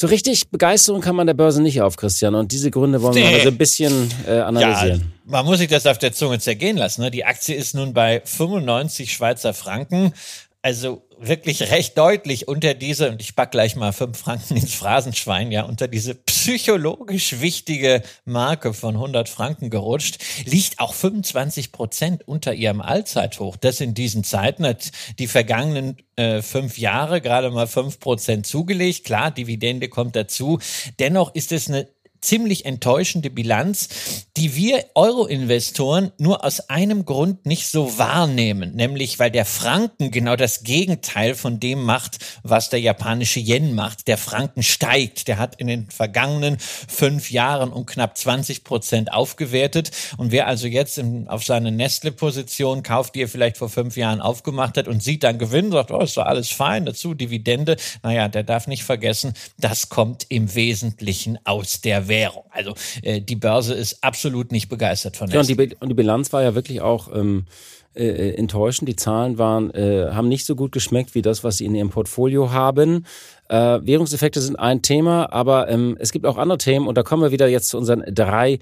[0.01, 2.35] so richtig Begeisterung kann man der Börse nicht auf, Christian.
[2.35, 3.35] Und diese Gründe wollen wir nee.
[3.35, 5.01] also ein bisschen äh, analysieren.
[5.01, 7.03] Ja, man muss sich das auf der Zunge zergehen lassen.
[7.03, 7.11] Ne?
[7.11, 10.15] Die Aktie ist nun bei 95 Schweizer Franken.
[10.63, 15.51] Also wirklich recht deutlich unter diese, und ich pack gleich mal fünf Franken ins Phrasenschwein,
[15.53, 22.53] ja, unter diese psychologisch wichtige Marke von 100 Franken gerutscht, liegt auch 25 Prozent unter
[22.53, 23.57] ihrem Allzeithoch.
[23.57, 29.05] Das in diesen Zeiten hat die vergangenen äh, fünf Jahre gerade mal fünf Prozent zugelegt.
[29.05, 30.59] Klar, Dividende kommt dazu.
[30.99, 31.89] Dennoch ist es eine
[32.21, 33.89] ziemlich enttäuschende Bilanz,
[34.37, 40.37] die wir Euro-Investoren nur aus einem Grund nicht so wahrnehmen, nämlich weil der Franken genau
[40.37, 44.09] das Gegenteil von dem macht, was der japanische Yen macht.
[44.09, 45.29] Der Franken steigt.
[45.29, 49.91] Der hat in den vergangenen fünf Jahren um knapp 20 Prozent aufgewertet.
[50.17, 54.21] Und wer also jetzt in, auf seine Nestle-Position kauft, die er vielleicht vor fünf Jahren
[54.21, 57.77] aufgemacht hat und sieht dann Gewinn, sagt, oh, ist doch alles fein, dazu Dividende.
[58.03, 62.45] Naja, der darf nicht vergessen, das kommt im Wesentlichen aus der Währung.
[62.51, 65.31] Also äh, die Börse ist absolut nicht begeistert von.
[65.31, 67.47] Ja, und, die, und die Bilanz war ja wirklich auch ähm,
[67.95, 68.89] äh, äh, enttäuschend.
[68.89, 71.91] Die Zahlen waren, äh, haben nicht so gut geschmeckt wie das, was sie in ihrem
[71.91, 73.05] Portfolio haben.
[73.49, 77.23] Äh, Währungseffekte sind ein Thema, aber ähm, es gibt auch andere Themen und da kommen
[77.23, 78.61] wir wieder jetzt zu unseren drei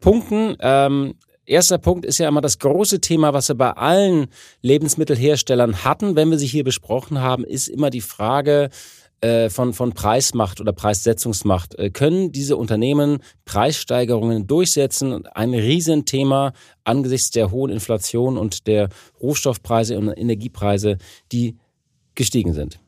[0.00, 0.56] Punkten.
[0.60, 1.14] Ähm,
[1.48, 4.26] Erster Punkt ist ja immer das große Thema, was wir bei allen
[4.60, 8.68] Lebensmittelherstellern hatten, wenn wir sie hier besprochen haben, ist immer die Frage,
[9.50, 11.78] von, von Preismacht oder Preissetzungsmacht.
[11.78, 15.26] Äh, können diese Unternehmen Preissteigerungen durchsetzen?
[15.26, 16.52] Ein Riesenthema
[16.84, 18.88] angesichts der hohen Inflation und der
[19.20, 20.98] Rohstoffpreise und Energiepreise,
[21.32, 21.56] die
[22.14, 22.80] gestiegen sind.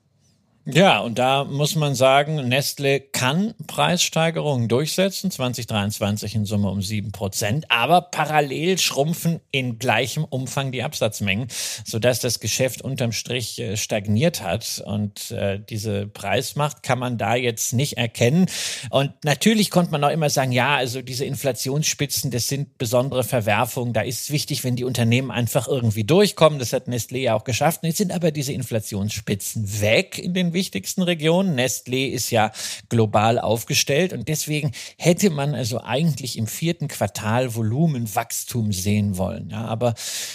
[0.72, 7.12] Ja, und da muss man sagen, Nestle kann Preissteigerungen durchsetzen, 2023 in Summe um sieben
[7.12, 11.48] Prozent, aber parallel schrumpfen in gleichem Umfang die Absatzmengen,
[11.85, 14.83] sodass das Geschäft unterm Strich äh, stagniert hat.
[14.85, 18.46] Und äh, diese Preismacht kann man da jetzt nicht erkennen.
[18.90, 23.92] Und natürlich konnte man auch immer sagen, ja, also diese Inflationsspitzen, das sind besondere Verwerfungen.
[23.92, 26.59] Da ist es wichtig, wenn die Unternehmen einfach irgendwie durchkommen.
[26.59, 27.80] Das hat Nestle ja auch geschafft.
[27.83, 31.58] Jetzt sind aber diese Inflationsspitzen weg in den wichtigsten Regionen.
[31.58, 32.52] Nestlé ist ja
[32.90, 39.48] global aufgestellt und deswegen hätte man also eigentlich im vierten Quartal Volumenwachstum sehen wollen.
[39.48, 39.94] Ja, aber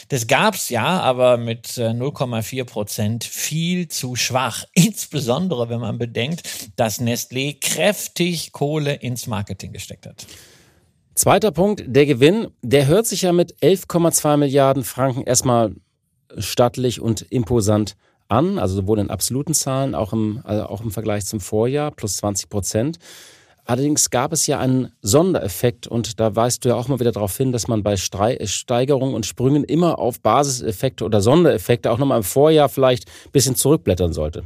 [0.09, 4.65] das gab's ja, aber mit 0,4 äh, Prozent viel zu schwach.
[4.73, 6.41] Insbesondere wenn man bedenkt,
[6.75, 10.25] dass Nestlé kräftig Kohle ins Marketing gesteckt hat.
[11.13, 15.75] Zweiter Punkt, der Gewinn, der hört sich ja mit 11,2 Milliarden Franken erstmal
[16.39, 17.95] stattlich und imposant
[18.27, 22.17] an, also sowohl in absoluten Zahlen, auch im, also auch im Vergleich zum Vorjahr, plus
[22.17, 22.99] 20 Prozent.
[23.67, 27.35] Allerdings gab es ja einen Sondereffekt und da weist du ja auch mal wieder darauf
[27.35, 32.23] hin, dass man bei Steigerungen und Sprüngen immer auf Basiseffekte oder Sondereffekte auch nochmal im
[32.23, 34.43] Vorjahr vielleicht ein bisschen zurückblättern sollte.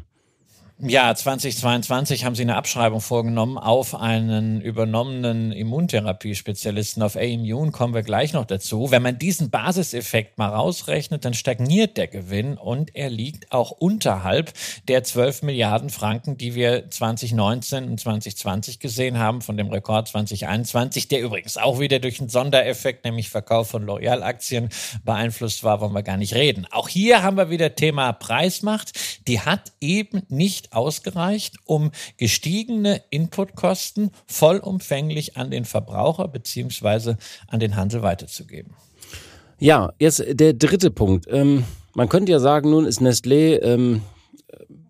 [0.81, 8.01] Ja, 2022 haben sie eine Abschreibung vorgenommen auf einen übernommenen Immuntherapiespezialisten auf A-Immune, kommen wir
[8.01, 8.89] gleich noch dazu.
[8.89, 14.53] Wenn man diesen Basiseffekt mal rausrechnet, dann stagniert der Gewinn und er liegt auch unterhalb
[14.87, 21.09] der 12 Milliarden Franken, die wir 2019 und 2020 gesehen haben, von dem Rekord 2021,
[21.09, 24.69] der übrigens auch wieder durch einen Sondereffekt, nämlich Verkauf von Loyal-Aktien
[25.03, 26.67] beeinflusst war, wollen wir gar nicht reden.
[26.71, 28.97] Auch hier haben wir wieder Thema Preismacht.
[29.27, 37.75] Die hat eben nicht ausgereicht, um gestiegene Inputkosten vollumfänglich an den Verbraucher beziehungsweise an den
[37.75, 38.73] Handel weiterzugeben.
[39.59, 41.27] Ja, jetzt der dritte Punkt.
[41.29, 44.01] Ähm, man könnte ja sagen, nun ist Nestlé, ähm,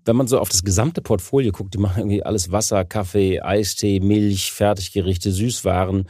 [0.06, 4.00] wenn man so auf das gesamte Portfolio guckt, die machen irgendwie alles Wasser, Kaffee, Eistee,
[4.00, 6.08] Milch, Fertiggerichte, Süßwaren.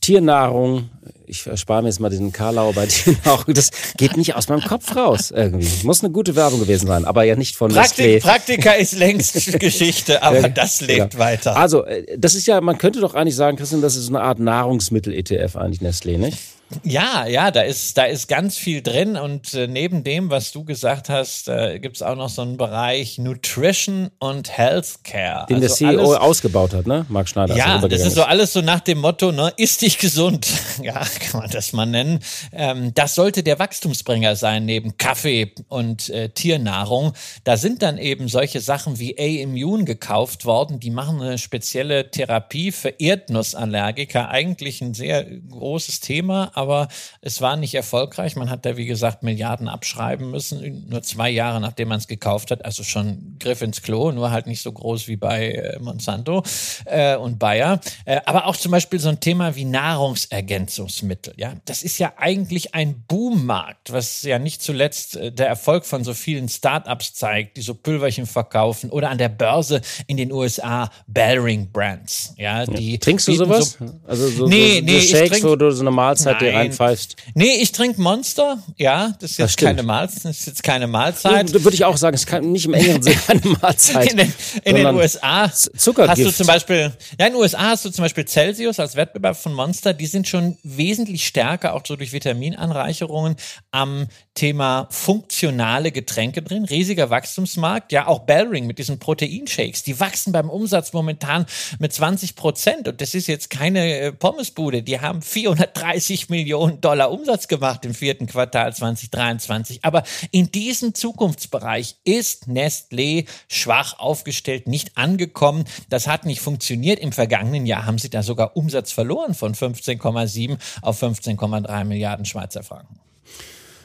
[0.00, 0.88] Tiernahrung,
[1.30, 4.94] ich erspare mir jetzt mal diesen Karlau bei Tiernahrung, das geht nicht aus meinem Kopf
[4.96, 5.68] raus irgendwie.
[5.86, 8.20] Muss eine gute Werbung gewesen sein, aber ja nicht von Praktik, Nestlé.
[8.20, 11.24] Praktika ist längst Geschichte, aber das lebt genau.
[11.24, 11.56] weiter.
[11.56, 14.38] Also, äh, das ist ja, man könnte doch eigentlich sagen, Christian, das ist eine Art
[14.38, 16.38] Nahrungsmittel-ETF eigentlich, Nestlé, nicht?
[16.84, 20.64] Ja, ja, da ist, da ist ganz viel drin und äh, neben dem, was du
[20.64, 25.46] gesagt hast, äh, gibt es auch noch so einen Bereich Nutrition und Healthcare.
[25.46, 27.06] Den also der CEO alles, ausgebaut hat, ne?
[27.08, 27.56] Marc Schneider.
[27.56, 30.46] Ja, das ist so alles so nach dem Motto, ne, isst dich gesund.
[30.82, 32.18] ja, kann man das mal nennen.
[32.52, 37.12] Ähm, das sollte der Wachstumsbringer sein, neben Kaffee und äh, Tiernahrung.
[37.44, 42.72] Da sind dann eben solche Sachen wie A-Immune gekauft worden, die machen eine spezielle Therapie
[42.72, 44.30] für Erdnussallergiker.
[44.30, 46.88] Eigentlich ein sehr großes Thema, aber
[47.20, 48.34] es war nicht erfolgreich.
[48.36, 52.50] Man hat da, wie gesagt, Milliarden abschreiben müssen, nur zwei Jahre nachdem man es gekauft
[52.50, 52.64] hat.
[52.64, 56.42] Also schon Griff ins Klo, nur halt nicht so groß wie bei äh, Monsanto
[56.86, 57.80] äh, und Bayer.
[58.04, 60.99] Äh, aber auch zum Beispiel so ein Thema wie Nahrungsergänzungsmittel.
[61.36, 66.04] Ja, das ist ja eigentlich ein Boommarkt, was ja nicht zuletzt äh, der Erfolg von
[66.04, 70.90] so vielen Startups zeigt, die so Pülverchen verkaufen oder an der Börse in den USA
[71.06, 72.34] Bellring Brands.
[72.36, 72.98] Ja, die.
[72.98, 73.78] Trinkst du sowas?
[73.78, 77.16] So, also so, nee, so, nee, Shakes, trink, wo du so eine Mahlzeit dir reinpfeifst.
[77.34, 78.58] Nee, ich trinke Monster.
[78.76, 80.24] Ja, das ist jetzt das keine Mahlzeit.
[80.24, 81.52] Das ist jetzt keine Mahlzeit.
[81.52, 84.12] Würde ich auch sagen, es ist nicht im engeren Sinne eine Mahlzeit.
[84.12, 84.32] in den,
[84.64, 86.10] in den USA Zuckergift.
[86.10, 89.36] hast du zum Beispiel, ja, in den USA hast du zum Beispiel Celsius als Wettbewerb
[89.36, 90.89] von Monster Monster, die sind schon wesentlich
[91.24, 93.36] stärker, auch so durch Vitaminanreicherungen,
[93.70, 96.64] am Thema funktionale Getränke drin.
[96.64, 97.92] Riesiger Wachstumsmarkt.
[97.92, 101.46] Ja, auch Bellring mit diesen Proteinshakes, die wachsen beim Umsatz momentan
[101.78, 102.88] mit 20 Prozent.
[102.88, 104.82] Und das ist jetzt keine äh, Pommesbude.
[104.82, 109.84] Die haben 430 Millionen Dollar Umsatz gemacht im vierten Quartal 2023.
[109.84, 115.64] Aber in diesem Zukunftsbereich ist Nestlé schwach aufgestellt, nicht angekommen.
[115.88, 116.98] Das hat nicht funktioniert.
[116.98, 122.62] Im vergangenen Jahr haben sie da sogar Umsatz verloren von 15,7 auf 15,3 Milliarden Schweizer
[122.62, 123.00] Franken.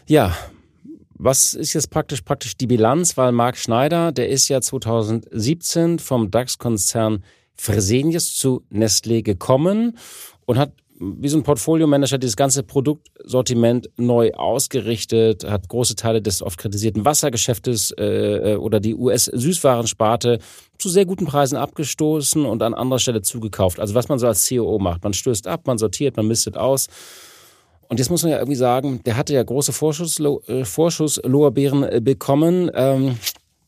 [0.08, 0.36] Ja,
[1.17, 3.17] was ist jetzt praktisch praktisch die Bilanz?
[3.17, 7.24] Weil Marc Schneider, der ist ja 2017 vom DAX-Konzern
[7.55, 9.97] Fresenius zu Nestlé gekommen
[10.45, 16.41] und hat wie so ein Portfolio-Manager dieses ganze Produktsortiment neu ausgerichtet, hat große Teile des
[16.41, 20.39] oft kritisierten Wassergeschäftes äh, äh oder die US-Süßwarensparte
[20.77, 23.79] zu sehr guten Preisen abgestoßen und an anderer Stelle zugekauft.
[23.79, 25.03] Also was man so als COO macht.
[25.03, 26.87] Man stößt ab, man sortiert, man mistet aus.
[27.87, 32.01] Und jetzt muss man ja irgendwie sagen, der hatte ja große Vorschusslorbeeren äh, Vorschuss äh,
[32.01, 32.71] bekommen.
[32.73, 33.17] Ähm,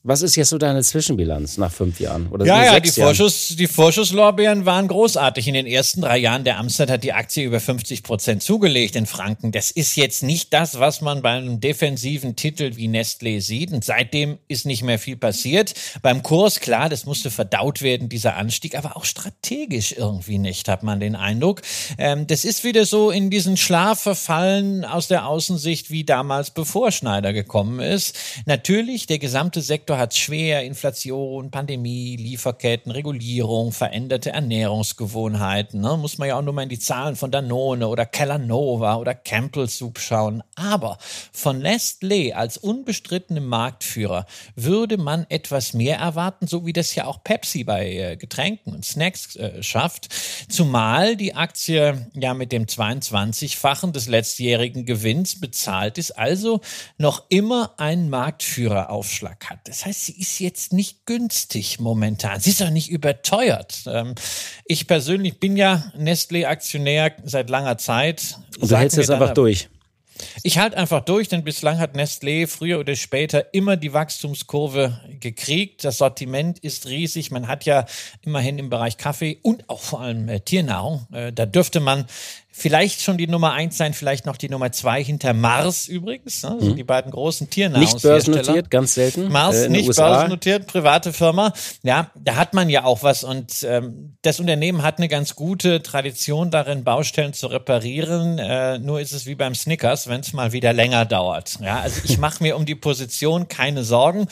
[0.04, 2.28] was ist jetzt so deine Zwischenbilanz nach fünf Jahren?
[2.28, 5.48] Oder ja, ja, die, Vorschuss, die Vorschusslorbeeren waren großartig.
[5.48, 9.06] In den ersten drei Jahren der Amtszeit hat die Aktie über 50 Prozent zugelegt in
[9.06, 9.52] Franken.
[9.52, 13.74] Das ist jetzt nicht das, was man bei einem defensiven Titel wie Nestlé sieht.
[13.74, 15.74] Und seitdem ist nicht mehr viel passiert.
[16.02, 20.84] Beim Kurs, klar, das musste verdaut werden, dieser Anstieg, aber auch strategisch irgendwie nicht, hat
[20.84, 21.62] man den Eindruck.
[21.98, 26.92] Ähm, das ist wieder so in diesen Schlaf verfallen aus der Außensicht, wie damals bevor
[26.92, 28.16] Schneider gekommen ist.
[28.46, 30.64] Natürlich, der gesamte Sektor hat es schwer.
[30.64, 35.80] Inflation, Pandemie, Lieferketten, Regulierung, veränderte Ernährungsgewohnheiten.
[35.80, 35.96] Ne?
[35.98, 39.70] Muss man ja auch nur mal in die Zahlen von Danone oder Kellanova oder Campbell
[39.70, 40.44] Soup schauen.
[40.56, 40.98] Aber
[41.32, 44.26] von Nestlé als unbestrittenem Marktführer
[44.56, 48.84] würde man etwas mehr erwarten, so wie das ja auch Pepsi bei äh, Getränken und
[48.84, 50.10] Snacks äh, schafft.
[50.50, 56.62] Zumal die Aktie ja mit dem 22-fachen des letztjährigen Gewinns bezahlt ist, also
[56.98, 59.68] noch immer einen Marktführeraufschlag hat.
[59.78, 62.40] Das heißt, sie ist jetzt nicht günstig momentan.
[62.40, 63.84] Sie ist auch nicht überteuert.
[63.86, 64.16] Ähm,
[64.66, 68.40] ich persönlich bin ja Nestlé-Aktionär seit langer Zeit.
[68.60, 69.70] Und du hältst es einfach durch.
[70.42, 75.84] Ich halte einfach durch, denn bislang hat Nestlé früher oder später immer die Wachstumskurve gekriegt.
[75.84, 77.30] Das Sortiment ist riesig.
[77.30, 77.86] Man hat ja
[78.24, 81.06] immerhin im Bereich Kaffee und auch vor allem äh, Tiernahrung.
[81.12, 82.08] Äh, da dürfte man
[82.58, 86.42] vielleicht schon die Nummer eins sein, vielleicht noch die Nummer zwei hinter Mars übrigens.
[86.42, 86.52] Ne?
[86.52, 86.76] Also mhm.
[86.76, 88.16] die beiden großen Tiernahrungshersteller.
[88.16, 89.32] Nicht börsennotiert, ganz selten.
[89.32, 91.54] Mars äh, nicht börsennotiert, private Firma.
[91.84, 95.84] Ja, da hat man ja auch was und ähm, das Unternehmen hat eine ganz gute
[95.84, 98.40] Tradition darin, Baustellen zu reparieren.
[98.40, 101.60] Äh, nur ist es wie beim Snickers, wenn es mal wieder länger dauert.
[101.62, 104.28] Ja, also ich mache mir um die Position keine Sorgen.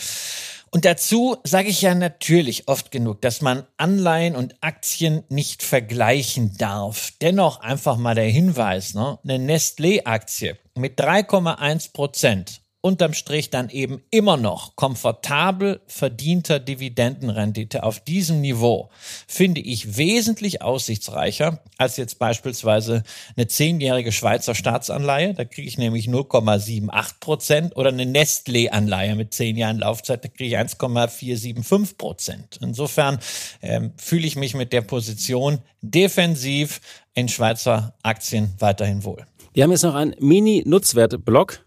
[0.76, 6.58] Und dazu sage ich ja natürlich oft genug, dass man Anleihen und Aktien nicht vergleichen
[6.58, 7.14] darf.
[7.22, 9.18] Dennoch einfach mal der Hinweis, ne?
[9.24, 18.00] eine Nestlé-Aktie mit 3,1 Prozent unterm Strich dann eben immer noch komfortabel verdienter Dividendenrendite auf
[18.00, 18.92] diesem Niveau
[19.28, 23.02] finde ich wesentlich aussichtsreicher als jetzt beispielsweise
[23.36, 25.34] eine zehnjährige Schweizer Staatsanleihe.
[25.34, 30.46] Da kriege ich nämlich 0,78 Prozent oder eine Nestlé-Anleihe mit zehn Jahren Laufzeit, da kriege
[30.46, 32.60] ich 1,475 Prozent.
[32.62, 33.18] Insofern
[33.64, 36.82] ähm, fühle ich mich mit der Position defensiv
[37.16, 39.26] in Schweizer Aktien weiterhin wohl.
[39.54, 41.65] Wir haben jetzt noch einen Mini-Nutzwert-Block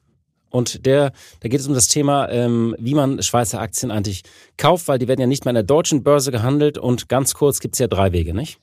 [0.50, 4.22] und der, da geht es um das Thema, ähm, wie man Schweizer Aktien eigentlich
[4.56, 6.78] kauft, weil die werden ja nicht mehr an der deutschen Börse gehandelt.
[6.78, 8.58] Und ganz kurz gibt es ja drei Wege, nicht?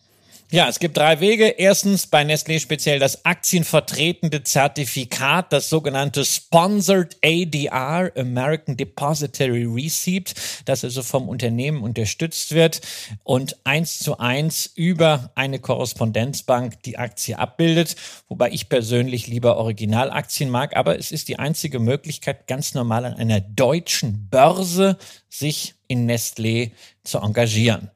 [0.51, 1.47] Ja, es gibt drei Wege.
[1.47, 10.35] Erstens bei Nestlé speziell das aktienvertretende Zertifikat, das sogenannte Sponsored ADR, American Depository Receipt,
[10.65, 12.81] das also vom Unternehmen unterstützt wird
[13.23, 17.95] und eins zu eins über eine Korrespondenzbank die Aktie abbildet,
[18.27, 23.15] wobei ich persönlich lieber Originalaktien mag, aber es ist die einzige Möglichkeit, ganz normal an
[23.15, 26.69] einer deutschen Börse sich in Nestlé
[27.03, 27.89] zu engagieren.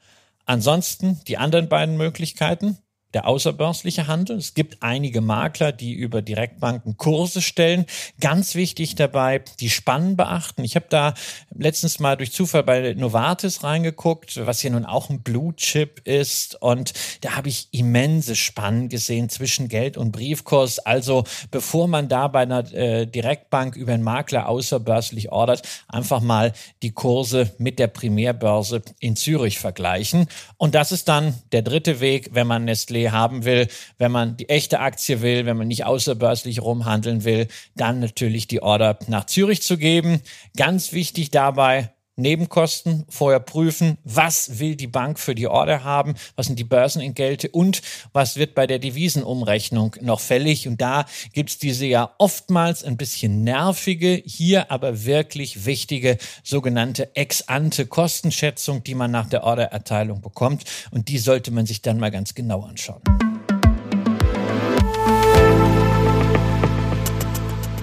[0.49, 2.79] Ansonsten die anderen beiden Möglichkeiten,
[3.13, 4.37] der außerbörsliche Handel.
[4.37, 7.85] Es gibt einige Makler, die über Direktbanken Kurse stellen.
[8.19, 10.63] Ganz wichtig dabei, die Spannen beachten.
[10.63, 11.13] Ich habe da
[11.55, 16.61] letztens mal durch Zufall bei Novartis reingeguckt, was hier nun auch ein Blue Chip ist.
[16.61, 20.79] Und da habe ich immense Spannen gesehen zwischen Geld und Briefkurs.
[20.79, 26.53] Also bevor man da bei einer äh, Direktbank über einen Makler außerbörslich ordert, einfach mal
[26.83, 30.27] die Kurse mit der Primärbörse in Zürich vergleichen.
[30.57, 34.37] Und das ist dann der dritte Weg, wenn man Nestlé Nestlé haben will, wenn man
[34.37, 39.25] die echte Aktie will, wenn man nicht außerbörslich rumhandeln will, dann natürlich die Order nach
[39.25, 40.21] Zürich zu geben.
[40.55, 46.47] Ganz wichtig dabei, Nebenkosten vorher prüfen, was will die Bank für die Order haben, was
[46.47, 47.81] sind die Börsenentgelte und
[48.13, 50.67] was wird bei der Devisenumrechnung noch fällig.
[50.67, 58.83] Und da gibt's diese ja oftmals ein bisschen nervige, hier aber wirklich wichtige sogenannte Ex-ante-Kostenschätzung,
[58.83, 60.63] die man nach der Ordererteilung bekommt.
[60.91, 63.01] Und die sollte man sich dann mal ganz genau anschauen.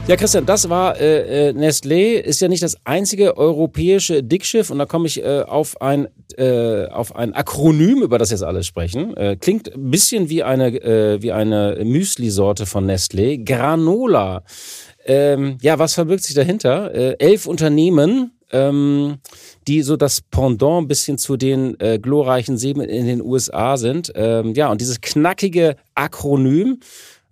[0.09, 4.79] Ja, Christian, das war äh, äh, Nestlé, ist ja nicht das einzige europäische Dickschiff und
[4.79, 9.17] da komme ich äh, auf ein äh, auf ein Akronym, über das jetzt alles sprechen.
[9.17, 14.45] Äh, klingt ein bisschen wie eine äh, wie eine Müsli-Sorte von Nestlé, Granola.
[15.05, 16.95] Ähm, ja, was verbirgt sich dahinter?
[16.95, 19.17] Äh, elf Unternehmen, ähm,
[19.67, 24.13] die so das Pendant ein bisschen zu den äh, glorreichen Seen in den USA sind.
[24.15, 26.79] Ähm, ja, und dieses knackige Akronym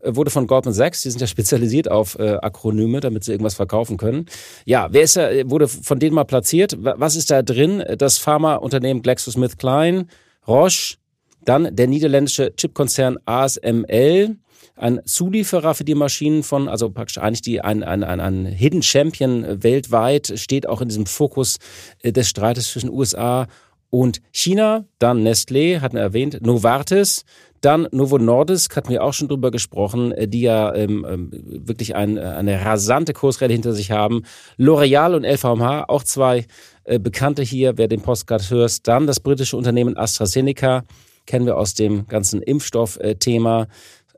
[0.07, 3.97] wurde von Goldman Sachs, die sind ja spezialisiert auf äh, Akronyme, damit sie irgendwas verkaufen
[3.97, 4.27] können.
[4.65, 6.77] Ja, wer ist da, wurde von denen mal platziert?
[6.79, 7.83] Was ist da drin?
[7.99, 10.07] Das Pharmaunternehmen GlaxoSmithKline,
[10.47, 10.97] Roche,
[11.45, 14.37] dann der niederländische Chipkonzern ASML,
[14.77, 18.83] ein Zulieferer für die Maschinen von, also praktisch eigentlich die, ein, ein, ein, ein Hidden
[18.83, 21.59] Champion weltweit, steht auch in diesem Fokus
[22.03, 23.47] äh, des Streites zwischen USA
[23.91, 27.25] und China, dann Nestlé, hatten wir erwähnt, Novartis,
[27.65, 31.31] dann Novo Nordisk, hatten wir auch schon drüber gesprochen, äh, die ja ähm, ähm,
[31.67, 34.23] wirklich ein, äh, eine rasante Kursrelle hinter sich haben.
[34.59, 36.47] L'Oreal und LVMH, auch zwei
[36.85, 38.87] äh, Bekannte hier, wer den Postcard hört.
[38.87, 40.85] Dann das britische Unternehmen AstraZeneca,
[41.27, 43.69] kennen wir aus dem ganzen Impfstoffthema.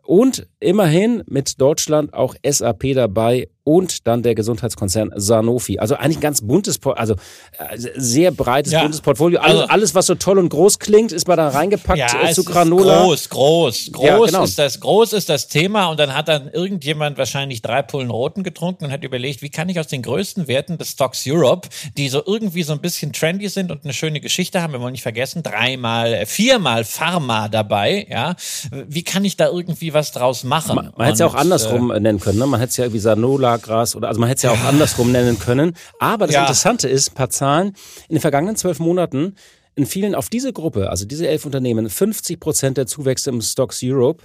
[0.03, 5.81] Und immerhin mit Deutschland auch SAP dabei und dann der Gesundheitskonzern Sanofi.
[5.81, 8.83] Also eigentlich ein ganz buntes, also äh, sehr breites, ja.
[8.83, 9.41] buntes Portfolio.
[9.41, 12.45] Also, alles, was so toll und groß klingt, ist mal da reingepackt ja, äh, zu
[12.45, 13.03] Granola.
[13.03, 14.45] groß, groß, groß ja, genau.
[14.45, 18.45] ist das, groß ist das Thema und dann hat dann irgendjemand wahrscheinlich drei Pullen Roten
[18.45, 22.09] getrunken und hat überlegt, wie kann ich aus den größten Werten des Stocks Europe, die
[22.09, 25.03] so irgendwie so ein bisschen trendy sind und eine schöne Geschichte haben, wir wollen nicht
[25.03, 28.37] vergessen, dreimal, äh, viermal Pharma dabei, ja,
[28.71, 30.77] wie kann ich da irgendwie was draus machen?
[30.77, 32.47] Man, man hätte es ja auch andersrum äh, nennen können, ne?
[32.47, 35.13] Man hätte es ja irgendwie Sanola Gras oder also man hätte es ja auch andersrum
[35.13, 35.75] nennen können.
[35.99, 36.43] Aber das ja.
[36.43, 37.69] Interessante ist, ein paar Zahlen,
[38.09, 39.35] in den vergangenen zwölf Monaten
[39.77, 43.81] in vielen auf diese Gruppe, also diese elf Unternehmen, 50 Prozent der Zuwächse im Stocks
[43.85, 44.25] Europe,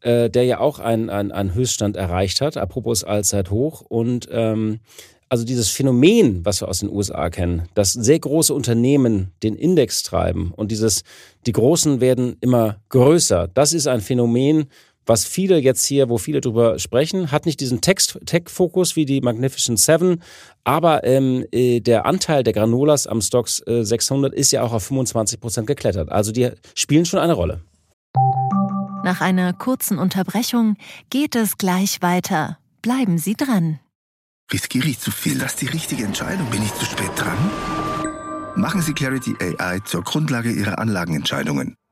[0.00, 3.80] äh, der ja auch einen, einen, Höchststand erreicht hat, apropos Allzeithoch.
[3.82, 4.78] Und ähm,
[5.28, 10.02] also dieses Phänomen, was wir aus den USA kennen, dass sehr große Unternehmen den Index
[10.02, 11.04] treiben und dieses,
[11.46, 14.66] die Großen werden immer größer, das ist ein Phänomen,
[15.06, 19.78] was viele jetzt hier, wo viele drüber sprechen, hat nicht diesen Tech-Fokus wie die Magnificent
[19.78, 20.22] Seven,
[20.64, 24.84] aber ähm, äh, der Anteil der Granolas am Stocks äh, 600 ist ja auch auf
[24.84, 26.10] 25 Prozent geklettert.
[26.10, 27.60] Also die spielen schon eine Rolle.
[29.04, 30.76] Nach einer kurzen Unterbrechung
[31.10, 32.58] geht es gleich weiter.
[32.82, 33.80] Bleiben Sie dran.
[34.52, 35.38] Riskiere ich zu viel?
[35.38, 36.48] Das ist die richtige Entscheidung.
[36.50, 37.38] Bin ich zu spät dran?
[38.54, 41.74] Machen Sie Clarity AI zur Grundlage Ihrer Anlagenentscheidungen.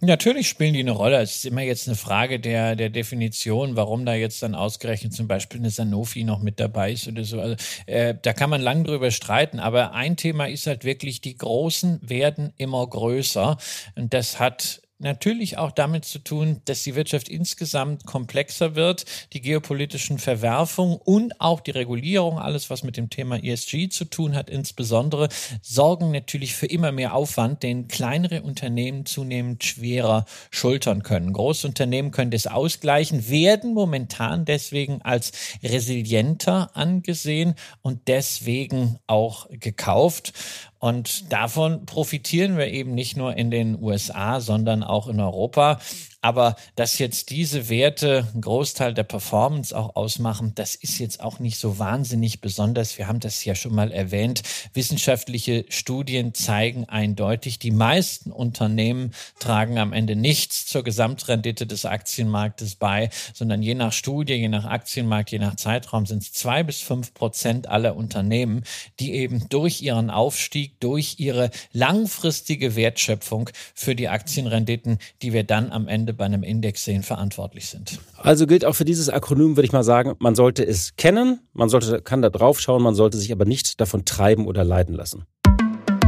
[0.00, 1.22] Natürlich spielen die eine Rolle.
[1.22, 5.26] Es ist immer jetzt eine Frage der, der Definition, warum da jetzt dann ausgerechnet zum
[5.26, 7.40] Beispiel eine Sanofi noch mit dabei ist oder so.
[7.40, 9.58] Also, äh, da kann man lang drüber streiten.
[9.58, 13.56] Aber ein Thema ist halt wirklich, die Großen werden immer größer.
[13.94, 19.40] Und das hat natürlich auch damit zu tun, dass die Wirtschaft insgesamt komplexer wird, die
[19.40, 24.48] geopolitischen Verwerfungen und auch die Regulierung, alles was mit dem Thema ESG zu tun hat,
[24.48, 25.28] insbesondere,
[25.60, 31.32] sorgen natürlich für immer mehr Aufwand, den kleinere Unternehmen zunehmend schwerer schultern können.
[31.32, 35.32] Große Unternehmen können das ausgleichen, werden momentan deswegen als
[35.62, 40.32] resilienter angesehen und deswegen auch gekauft.
[40.78, 45.78] Und davon profitieren wir eben nicht nur in den USA, sondern auch in Europa.
[46.26, 51.38] Aber dass jetzt diese Werte einen Großteil der Performance auch ausmachen, das ist jetzt auch
[51.38, 52.98] nicht so wahnsinnig besonders.
[52.98, 54.42] Wir haben das ja schon mal erwähnt.
[54.74, 62.74] Wissenschaftliche Studien zeigen eindeutig, die meisten Unternehmen tragen am Ende nichts zur Gesamtrendite des Aktienmarktes
[62.74, 66.80] bei, sondern je nach Studie, je nach Aktienmarkt, je nach Zeitraum sind es zwei bis
[66.80, 68.64] fünf Prozent aller Unternehmen,
[68.98, 75.70] die eben durch ihren Aufstieg, durch ihre langfristige Wertschöpfung für die Aktienrenditen, die wir dann
[75.70, 77.98] am Ende bei einem Index sehen, verantwortlich sind.
[78.16, 81.68] Also gilt auch für dieses Akronym, würde ich mal sagen, man sollte es kennen, man
[81.68, 85.24] sollte, kann da drauf schauen, man sollte sich aber nicht davon treiben oder leiten lassen.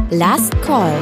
[0.09, 0.99] Last Call.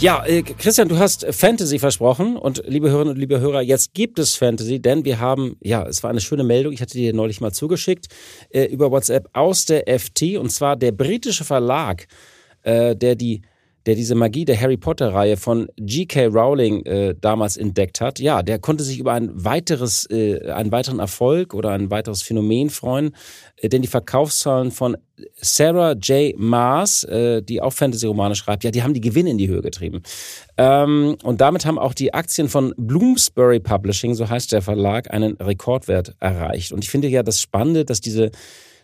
[0.00, 4.20] Ja, äh, Christian, du hast Fantasy versprochen und liebe Hörerinnen und liebe Hörer, jetzt gibt
[4.20, 7.40] es Fantasy, denn wir haben, ja, es war eine schöne Meldung, ich hatte dir neulich
[7.40, 8.06] mal zugeschickt,
[8.50, 12.06] äh, über WhatsApp aus der FT und zwar der britische Verlag,
[12.62, 13.42] äh, der die
[13.88, 16.26] der diese Magie der Harry Potter-Reihe von G.K.
[16.26, 20.98] Rowling äh, damals entdeckt hat, ja, der konnte sich über ein weiteres, äh, einen weiteren
[20.98, 23.16] Erfolg oder ein weiteres Phänomen freuen,
[23.56, 24.98] äh, denn die Verkaufszahlen von
[25.36, 26.38] Sarah J.
[26.38, 30.02] Maas, äh, die auch Fantasy-Romane schreibt, ja, die haben die Gewinne in die Höhe getrieben.
[30.58, 35.38] Ähm, und damit haben auch die Aktien von Bloomsbury Publishing, so heißt der Verlag, einen
[35.38, 36.72] Rekordwert erreicht.
[36.72, 38.32] Und ich finde ja das Spannende, dass diese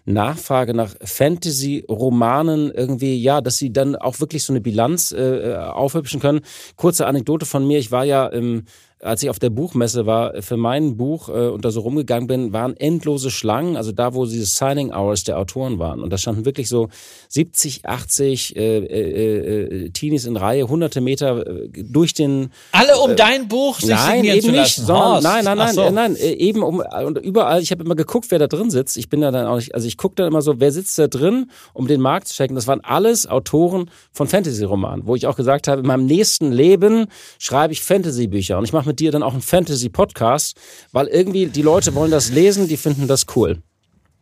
[0.04, 6.20] Nachfrage nach Fantasy-Romanen irgendwie, ja, dass sie dann auch wirklich so eine Bilanz äh, aufhübschen
[6.20, 6.40] können.
[6.76, 8.64] Kurze Anekdote von mir, ich war ja im
[9.00, 12.52] als ich auf der Buchmesse war, für mein Buch äh, und da so rumgegangen bin,
[12.52, 16.00] waren endlose Schlangen, also da, wo diese Signing Hours der Autoren waren.
[16.00, 16.88] Und da standen wirklich so
[17.28, 22.50] 70, 80 äh, äh, äh, Teenies in Reihe, hunderte Meter äh, durch den.
[22.72, 25.90] Alle um äh, dein Buch sich nein, eben nicht, sondern, nein, nein, nein, so.
[25.90, 27.60] nein, äh, eben um und überall.
[27.60, 28.96] Ich habe immer geguckt, wer da drin sitzt.
[28.96, 31.08] Ich bin da dann auch nicht, also ich gucke dann immer so, wer sitzt da
[31.08, 32.54] drin, um den Markt zu checken.
[32.54, 37.06] Das waren alles Autoren von Fantasy-Romanen, wo ich auch gesagt habe, in meinem nächsten Leben
[37.38, 40.56] schreibe ich Fantasy-Bücher und ich mache mit dir dann auch einen Fantasy-Podcast,
[40.92, 43.62] weil irgendwie die Leute wollen das lesen, die finden das cool.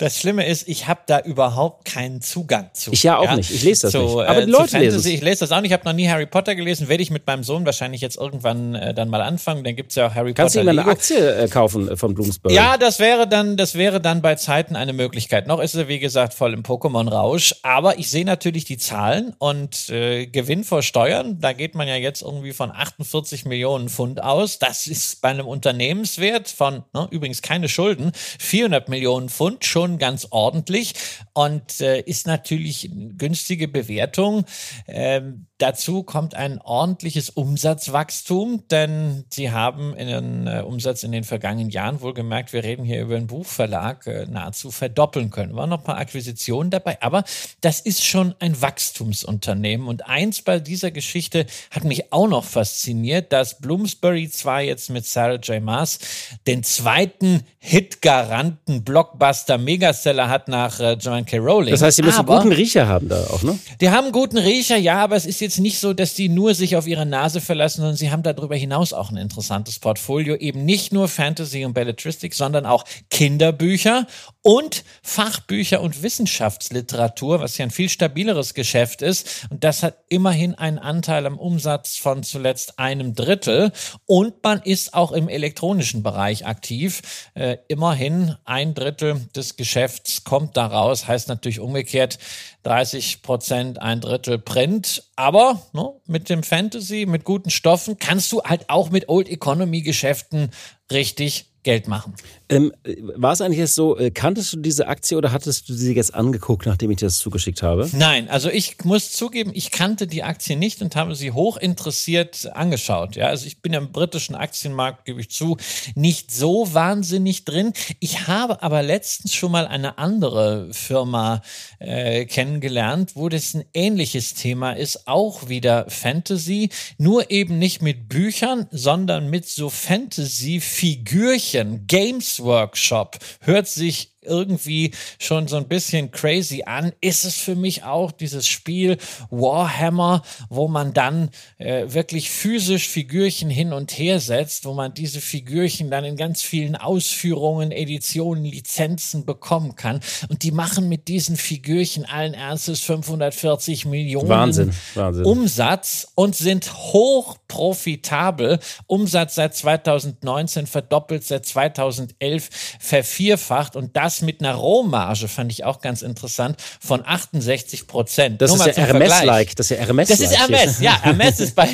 [0.02, 2.90] Das Schlimme ist, ich habe da überhaupt keinen Zugang zu.
[2.90, 3.36] Ich ja auch ja?
[3.36, 3.52] nicht.
[3.52, 4.28] Ich lese das so, nicht.
[4.28, 5.06] Aber äh, die Leute lesen es.
[5.06, 5.70] Ich lese das auch nicht.
[5.70, 6.88] Ich habe noch nie Harry Potter gelesen.
[6.88, 9.62] Werde ich mit meinem Sohn wahrscheinlich jetzt irgendwann äh, dann mal anfangen.
[9.62, 10.66] Dann gibt's ja auch Harry Kannst Potter.
[10.66, 12.52] Kannst du ihm eine Aktie äh, kaufen äh, von Bloomsbury?
[12.52, 15.46] Ja, das wäre dann, das wäre dann bei Zeiten eine Möglichkeit.
[15.46, 17.54] Noch ist er wie gesagt voll im Pokémon-Rausch.
[17.62, 21.38] Aber ich sehe natürlich die Zahlen und äh, Gewinn vor Steuern.
[21.40, 24.58] Da geht man ja jetzt irgendwie von 48 Millionen Pfund aus.
[24.58, 30.28] Das ist bei einem Unternehmenswert von ne, übrigens keine Schulden 400 Millionen Pfund schon ganz
[30.30, 30.94] ordentlich
[31.32, 34.44] und äh, ist natürlich eine günstige Bewertung.
[34.86, 41.22] Ähm, dazu kommt ein ordentliches Umsatzwachstum, denn sie haben in den äh, Umsatz in den
[41.22, 45.54] vergangenen Jahren wohlgemerkt, wir reden hier über einen Buchverlag, äh, nahezu verdoppeln können.
[45.54, 47.22] War noch ein paar Akquisitionen dabei, aber
[47.60, 49.86] das ist schon ein Wachstumsunternehmen.
[49.86, 55.06] Und eins bei dieser Geschichte hat mich auch noch fasziniert, dass Bloomsbury zwar jetzt mit
[55.06, 55.62] Sarah J.
[55.62, 56.00] Maas
[56.48, 61.38] den zweiten Hitgaranten Blockbuster Megaseller hat nach äh, John K.
[61.38, 61.70] Rowling.
[61.70, 63.56] Das heißt, sie müssen aber, guten Riecher haben da auch, ne?
[63.80, 66.76] Die haben guten Riecher, ja, aber es ist jetzt nicht so, dass die nur sich
[66.76, 70.36] auf ihre Nase verlassen, sondern sie haben darüber hinaus auch ein interessantes Portfolio.
[70.36, 74.06] Eben nicht nur Fantasy und Belletristik, sondern auch Kinderbücher
[74.42, 79.46] und Fachbücher und Wissenschaftsliteratur, was ja ein viel stabileres Geschäft ist.
[79.50, 83.72] Und das hat immerhin einen Anteil am Umsatz von zuletzt einem Drittel.
[84.04, 87.02] Und man ist auch im elektronischen Bereich aktiv.
[87.34, 92.18] Äh, immerhin ein Drittel des Geschäfts kommt daraus, heißt natürlich umgekehrt
[92.64, 95.04] 30 Prozent, ein Drittel Print.
[95.14, 99.82] Aber ne, mit dem Fantasy, mit guten Stoffen kannst du halt auch mit Old Economy
[99.82, 100.50] Geschäften
[100.90, 102.14] richtig Geld machen.
[102.48, 102.72] Ähm,
[103.14, 106.12] war es eigentlich jetzt so, äh, kanntest du diese Aktie oder hattest du sie jetzt
[106.12, 107.88] angeguckt, nachdem ich dir das zugeschickt habe?
[107.92, 112.50] Nein, also ich muss zugeben, ich kannte die Aktie nicht und habe sie hoch interessiert
[112.52, 113.14] angeschaut.
[113.14, 115.56] Ja, also ich bin im britischen Aktienmarkt, gebe ich zu,
[115.94, 117.72] nicht so wahnsinnig drin.
[118.00, 121.42] Ich habe aber letztens schon mal eine andere Firma
[121.78, 128.08] äh, kennengelernt, wo das ein ähnliches Thema ist, auch wieder Fantasy, nur eben nicht mit
[128.08, 136.10] Büchern, sondern mit so Fantasy-Figürchen München, Games Workshop, hört sich irgendwie schon so ein bisschen
[136.10, 138.98] crazy an, ist es für mich auch dieses Spiel
[139.30, 145.20] Warhammer, wo man dann äh, wirklich physisch Figürchen hin und her setzt, wo man diese
[145.20, 150.00] Figürchen dann in ganz vielen Ausführungen, Editionen, Lizenzen bekommen kann.
[150.28, 155.24] Und die machen mit diesen Figürchen allen Ernstes 540 Millionen Wahnsinn, Wahnsinn.
[155.24, 158.58] Umsatz und sind hoch profitabel.
[158.86, 162.50] Umsatz seit 2019 verdoppelt, seit 2011
[162.80, 168.42] vervierfacht und das das mit einer Rohmarge, fand ich auch ganz interessant, von 68 Prozent.
[168.42, 169.56] Das, ist ja Hermes-like.
[169.56, 170.08] Das ist ja Hermes.
[170.08, 170.98] Das ist Hermes, ja.
[171.02, 171.68] Hermes ist bei,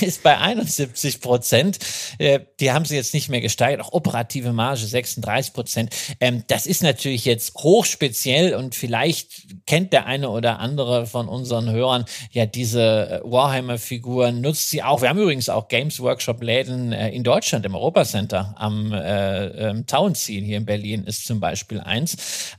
[0.00, 1.78] ist bei 71 Prozent.
[2.18, 3.84] Äh, die haben sie jetzt nicht mehr gesteigert.
[3.84, 5.94] Auch operative Marge 36 Prozent.
[6.20, 11.70] Ähm, das ist natürlich jetzt hochspeziell und vielleicht kennt der eine oder andere von unseren
[11.70, 15.02] Hörern ja diese äh, Warhammer-Figuren, nutzt sie auch.
[15.02, 20.40] Wir haben übrigens auch Games Workshop-Läden äh, in Deutschland im Europacenter am äh, ähm, Townsea
[20.40, 22.16] hier in Berlin ist zum Beispiel Beispiel eins.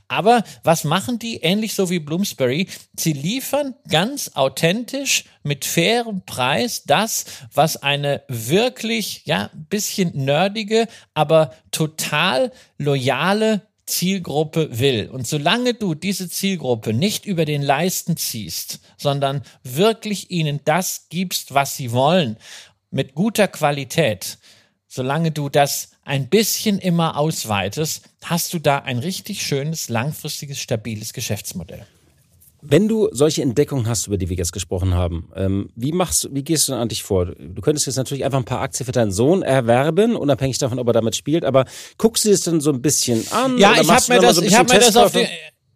[0.08, 1.36] Aber was machen die?
[1.36, 2.68] Ähnlich so wie Bloomsbury.
[2.96, 11.52] Sie liefern ganz authentisch mit fairem Preis das, was eine wirklich, ja, bisschen nerdige, aber
[11.70, 15.08] total loyale Zielgruppe will.
[15.10, 21.54] Und solange du diese Zielgruppe nicht über den Leisten ziehst, sondern wirklich ihnen das gibst,
[21.54, 22.36] was sie wollen,
[22.90, 24.38] mit guter Qualität,
[24.96, 31.12] solange du das ein bisschen immer ausweitest, hast du da ein richtig schönes, langfristiges, stabiles
[31.12, 31.86] Geschäftsmodell.
[32.62, 36.42] Wenn du solche Entdeckungen hast, über die wir jetzt gesprochen haben, ähm, wie machst wie
[36.42, 37.26] gehst du dann an dich vor?
[37.26, 40.86] Du könntest jetzt natürlich einfach ein paar Aktien für deinen Sohn erwerben, unabhängig davon, ob
[40.88, 41.66] er damit spielt, aber
[41.98, 43.58] guckst du es dann so ein bisschen an?
[43.58, 45.26] Ja, ich habe mir das, so ich habe mir das auf die,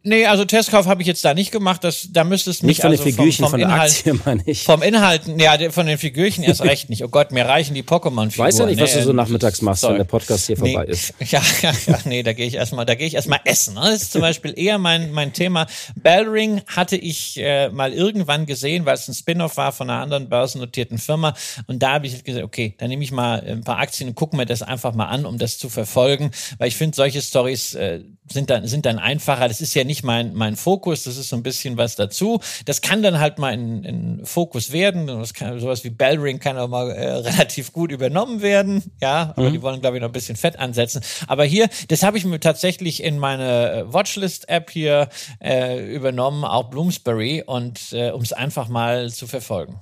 [0.02, 1.84] Nee, also Testkauf habe ich jetzt da nicht gemacht.
[1.84, 3.90] Das, da müsste es mich nicht von also den Figürchen, vom, vom von der Inhalt,
[3.90, 4.64] Aktie meine ich.
[4.64, 7.04] Vom Inhalten, ja, von den Figürchen erst recht nicht.
[7.04, 8.46] Oh Gott, mir reichen die Pokémon-Figuren.
[8.46, 9.92] Weiß ja nicht, was du so Nee, nachmittags machst, sorry.
[9.92, 11.12] wenn der Podcast hier nee, vorbei ist.
[11.30, 13.74] Ja, ja, ja, nee, da gehe ich erstmal, da gehe ich erstmal essen.
[13.74, 15.66] Das ist zum Beispiel eher mein, mein Thema.
[15.96, 20.30] Bellring hatte ich äh, mal irgendwann gesehen, weil es ein Spin-off war von einer anderen
[20.30, 21.34] börsennotierten Firma.
[21.66, 24.34] Und da habe ich gesagt, okay, dann nehme ich mal ein paar Aktien und gucke
[24.34, 26.30] mir das einfach mal an, um das zu verfolgen.
[26.56, 28.00] Weil ich finde, solche Stories äh,
[28.32, 29.48] sind dann, sind dann einfacher.
[29.48, 32.40] Das ist ja nicht mein, mein Fokus, das ist so ein bisschen was dazu.
[32.64, 35.06] Das kann dann halt mal in, in Fokus werden.
[35.06, 38.82] Das kann, sowas wie Bellring kann auch mal äh, relativ gut übernommen werden.
[39.00, 41.02] Ja, aber die wollen, glaube ich, noch ein bisschen Fett ansetzen.
[41.26, 45.08] Aber hier, das habe ich mir tatsächlich in meine äh, Watchlist-App hier
[45.42, 49.80] äh, übernommen, auch Bloomsbury, und äh, um es einfach mal zu verfolgen.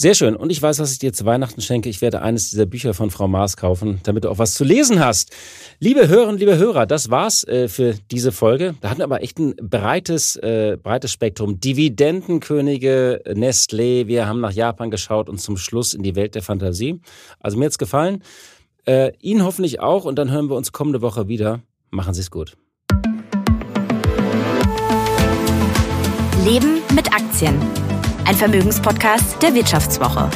[0.00, 0.36] Sehr schön.
[0.36, 1.88] Und ich weiß, was ich dir zu Weihnachten schenke.
[1.88, 5.04] Ich werde eines dieser Bücher von Frau Maas kaufen, damit du auch was zu lesen
[5.04, 5.32] hast.
[5.80, 8.76] Liebe Hörerinnen, liebe Hörer, das war's äh, für diese Folge.
[8.80, 11.58] Da hatten wir aber echt ein breites, äh, breites Spektrum.
[11.58, 17.00] Dividendenkönige, Nestlé, wir haben nach Japan geschaut und zum Schluss in die Welt der Fantasie.
[17.40, 18.22] Also mir hat's gefallen.
[18.86, 20.04] Äh, Ihnen hoffentlich auch.
[20.04, 21.58] Und dann hören wir uns kommende Woche wieder.
[21.90, 22.56] Machen Sie es gut.
[26.44, 27.87] Leben mit Aktien.
[28.28, 30.28] Ein Vermögenspodcast der Wirtschaftswoche.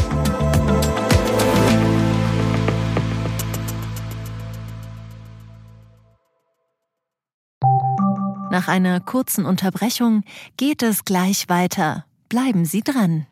[8.51, 10.25] Nach einer kurzen Unterbrechung
[10.57, 12.07] geht es gleich weiter.
[12.31, 13.27] Bleiben Sie dran.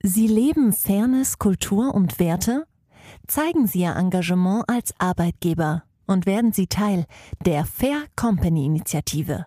[0.00, 2.68] Sie leben Fairness, Kultur und Werte?
[3.26, 7.04] Zeigen Sie Ihr Engagement als Arbeitgeber und werden Sie Teil
[7.44, 9.46] der Fair Company Initiative.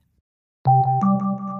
[0.65, 1.50] Thank you.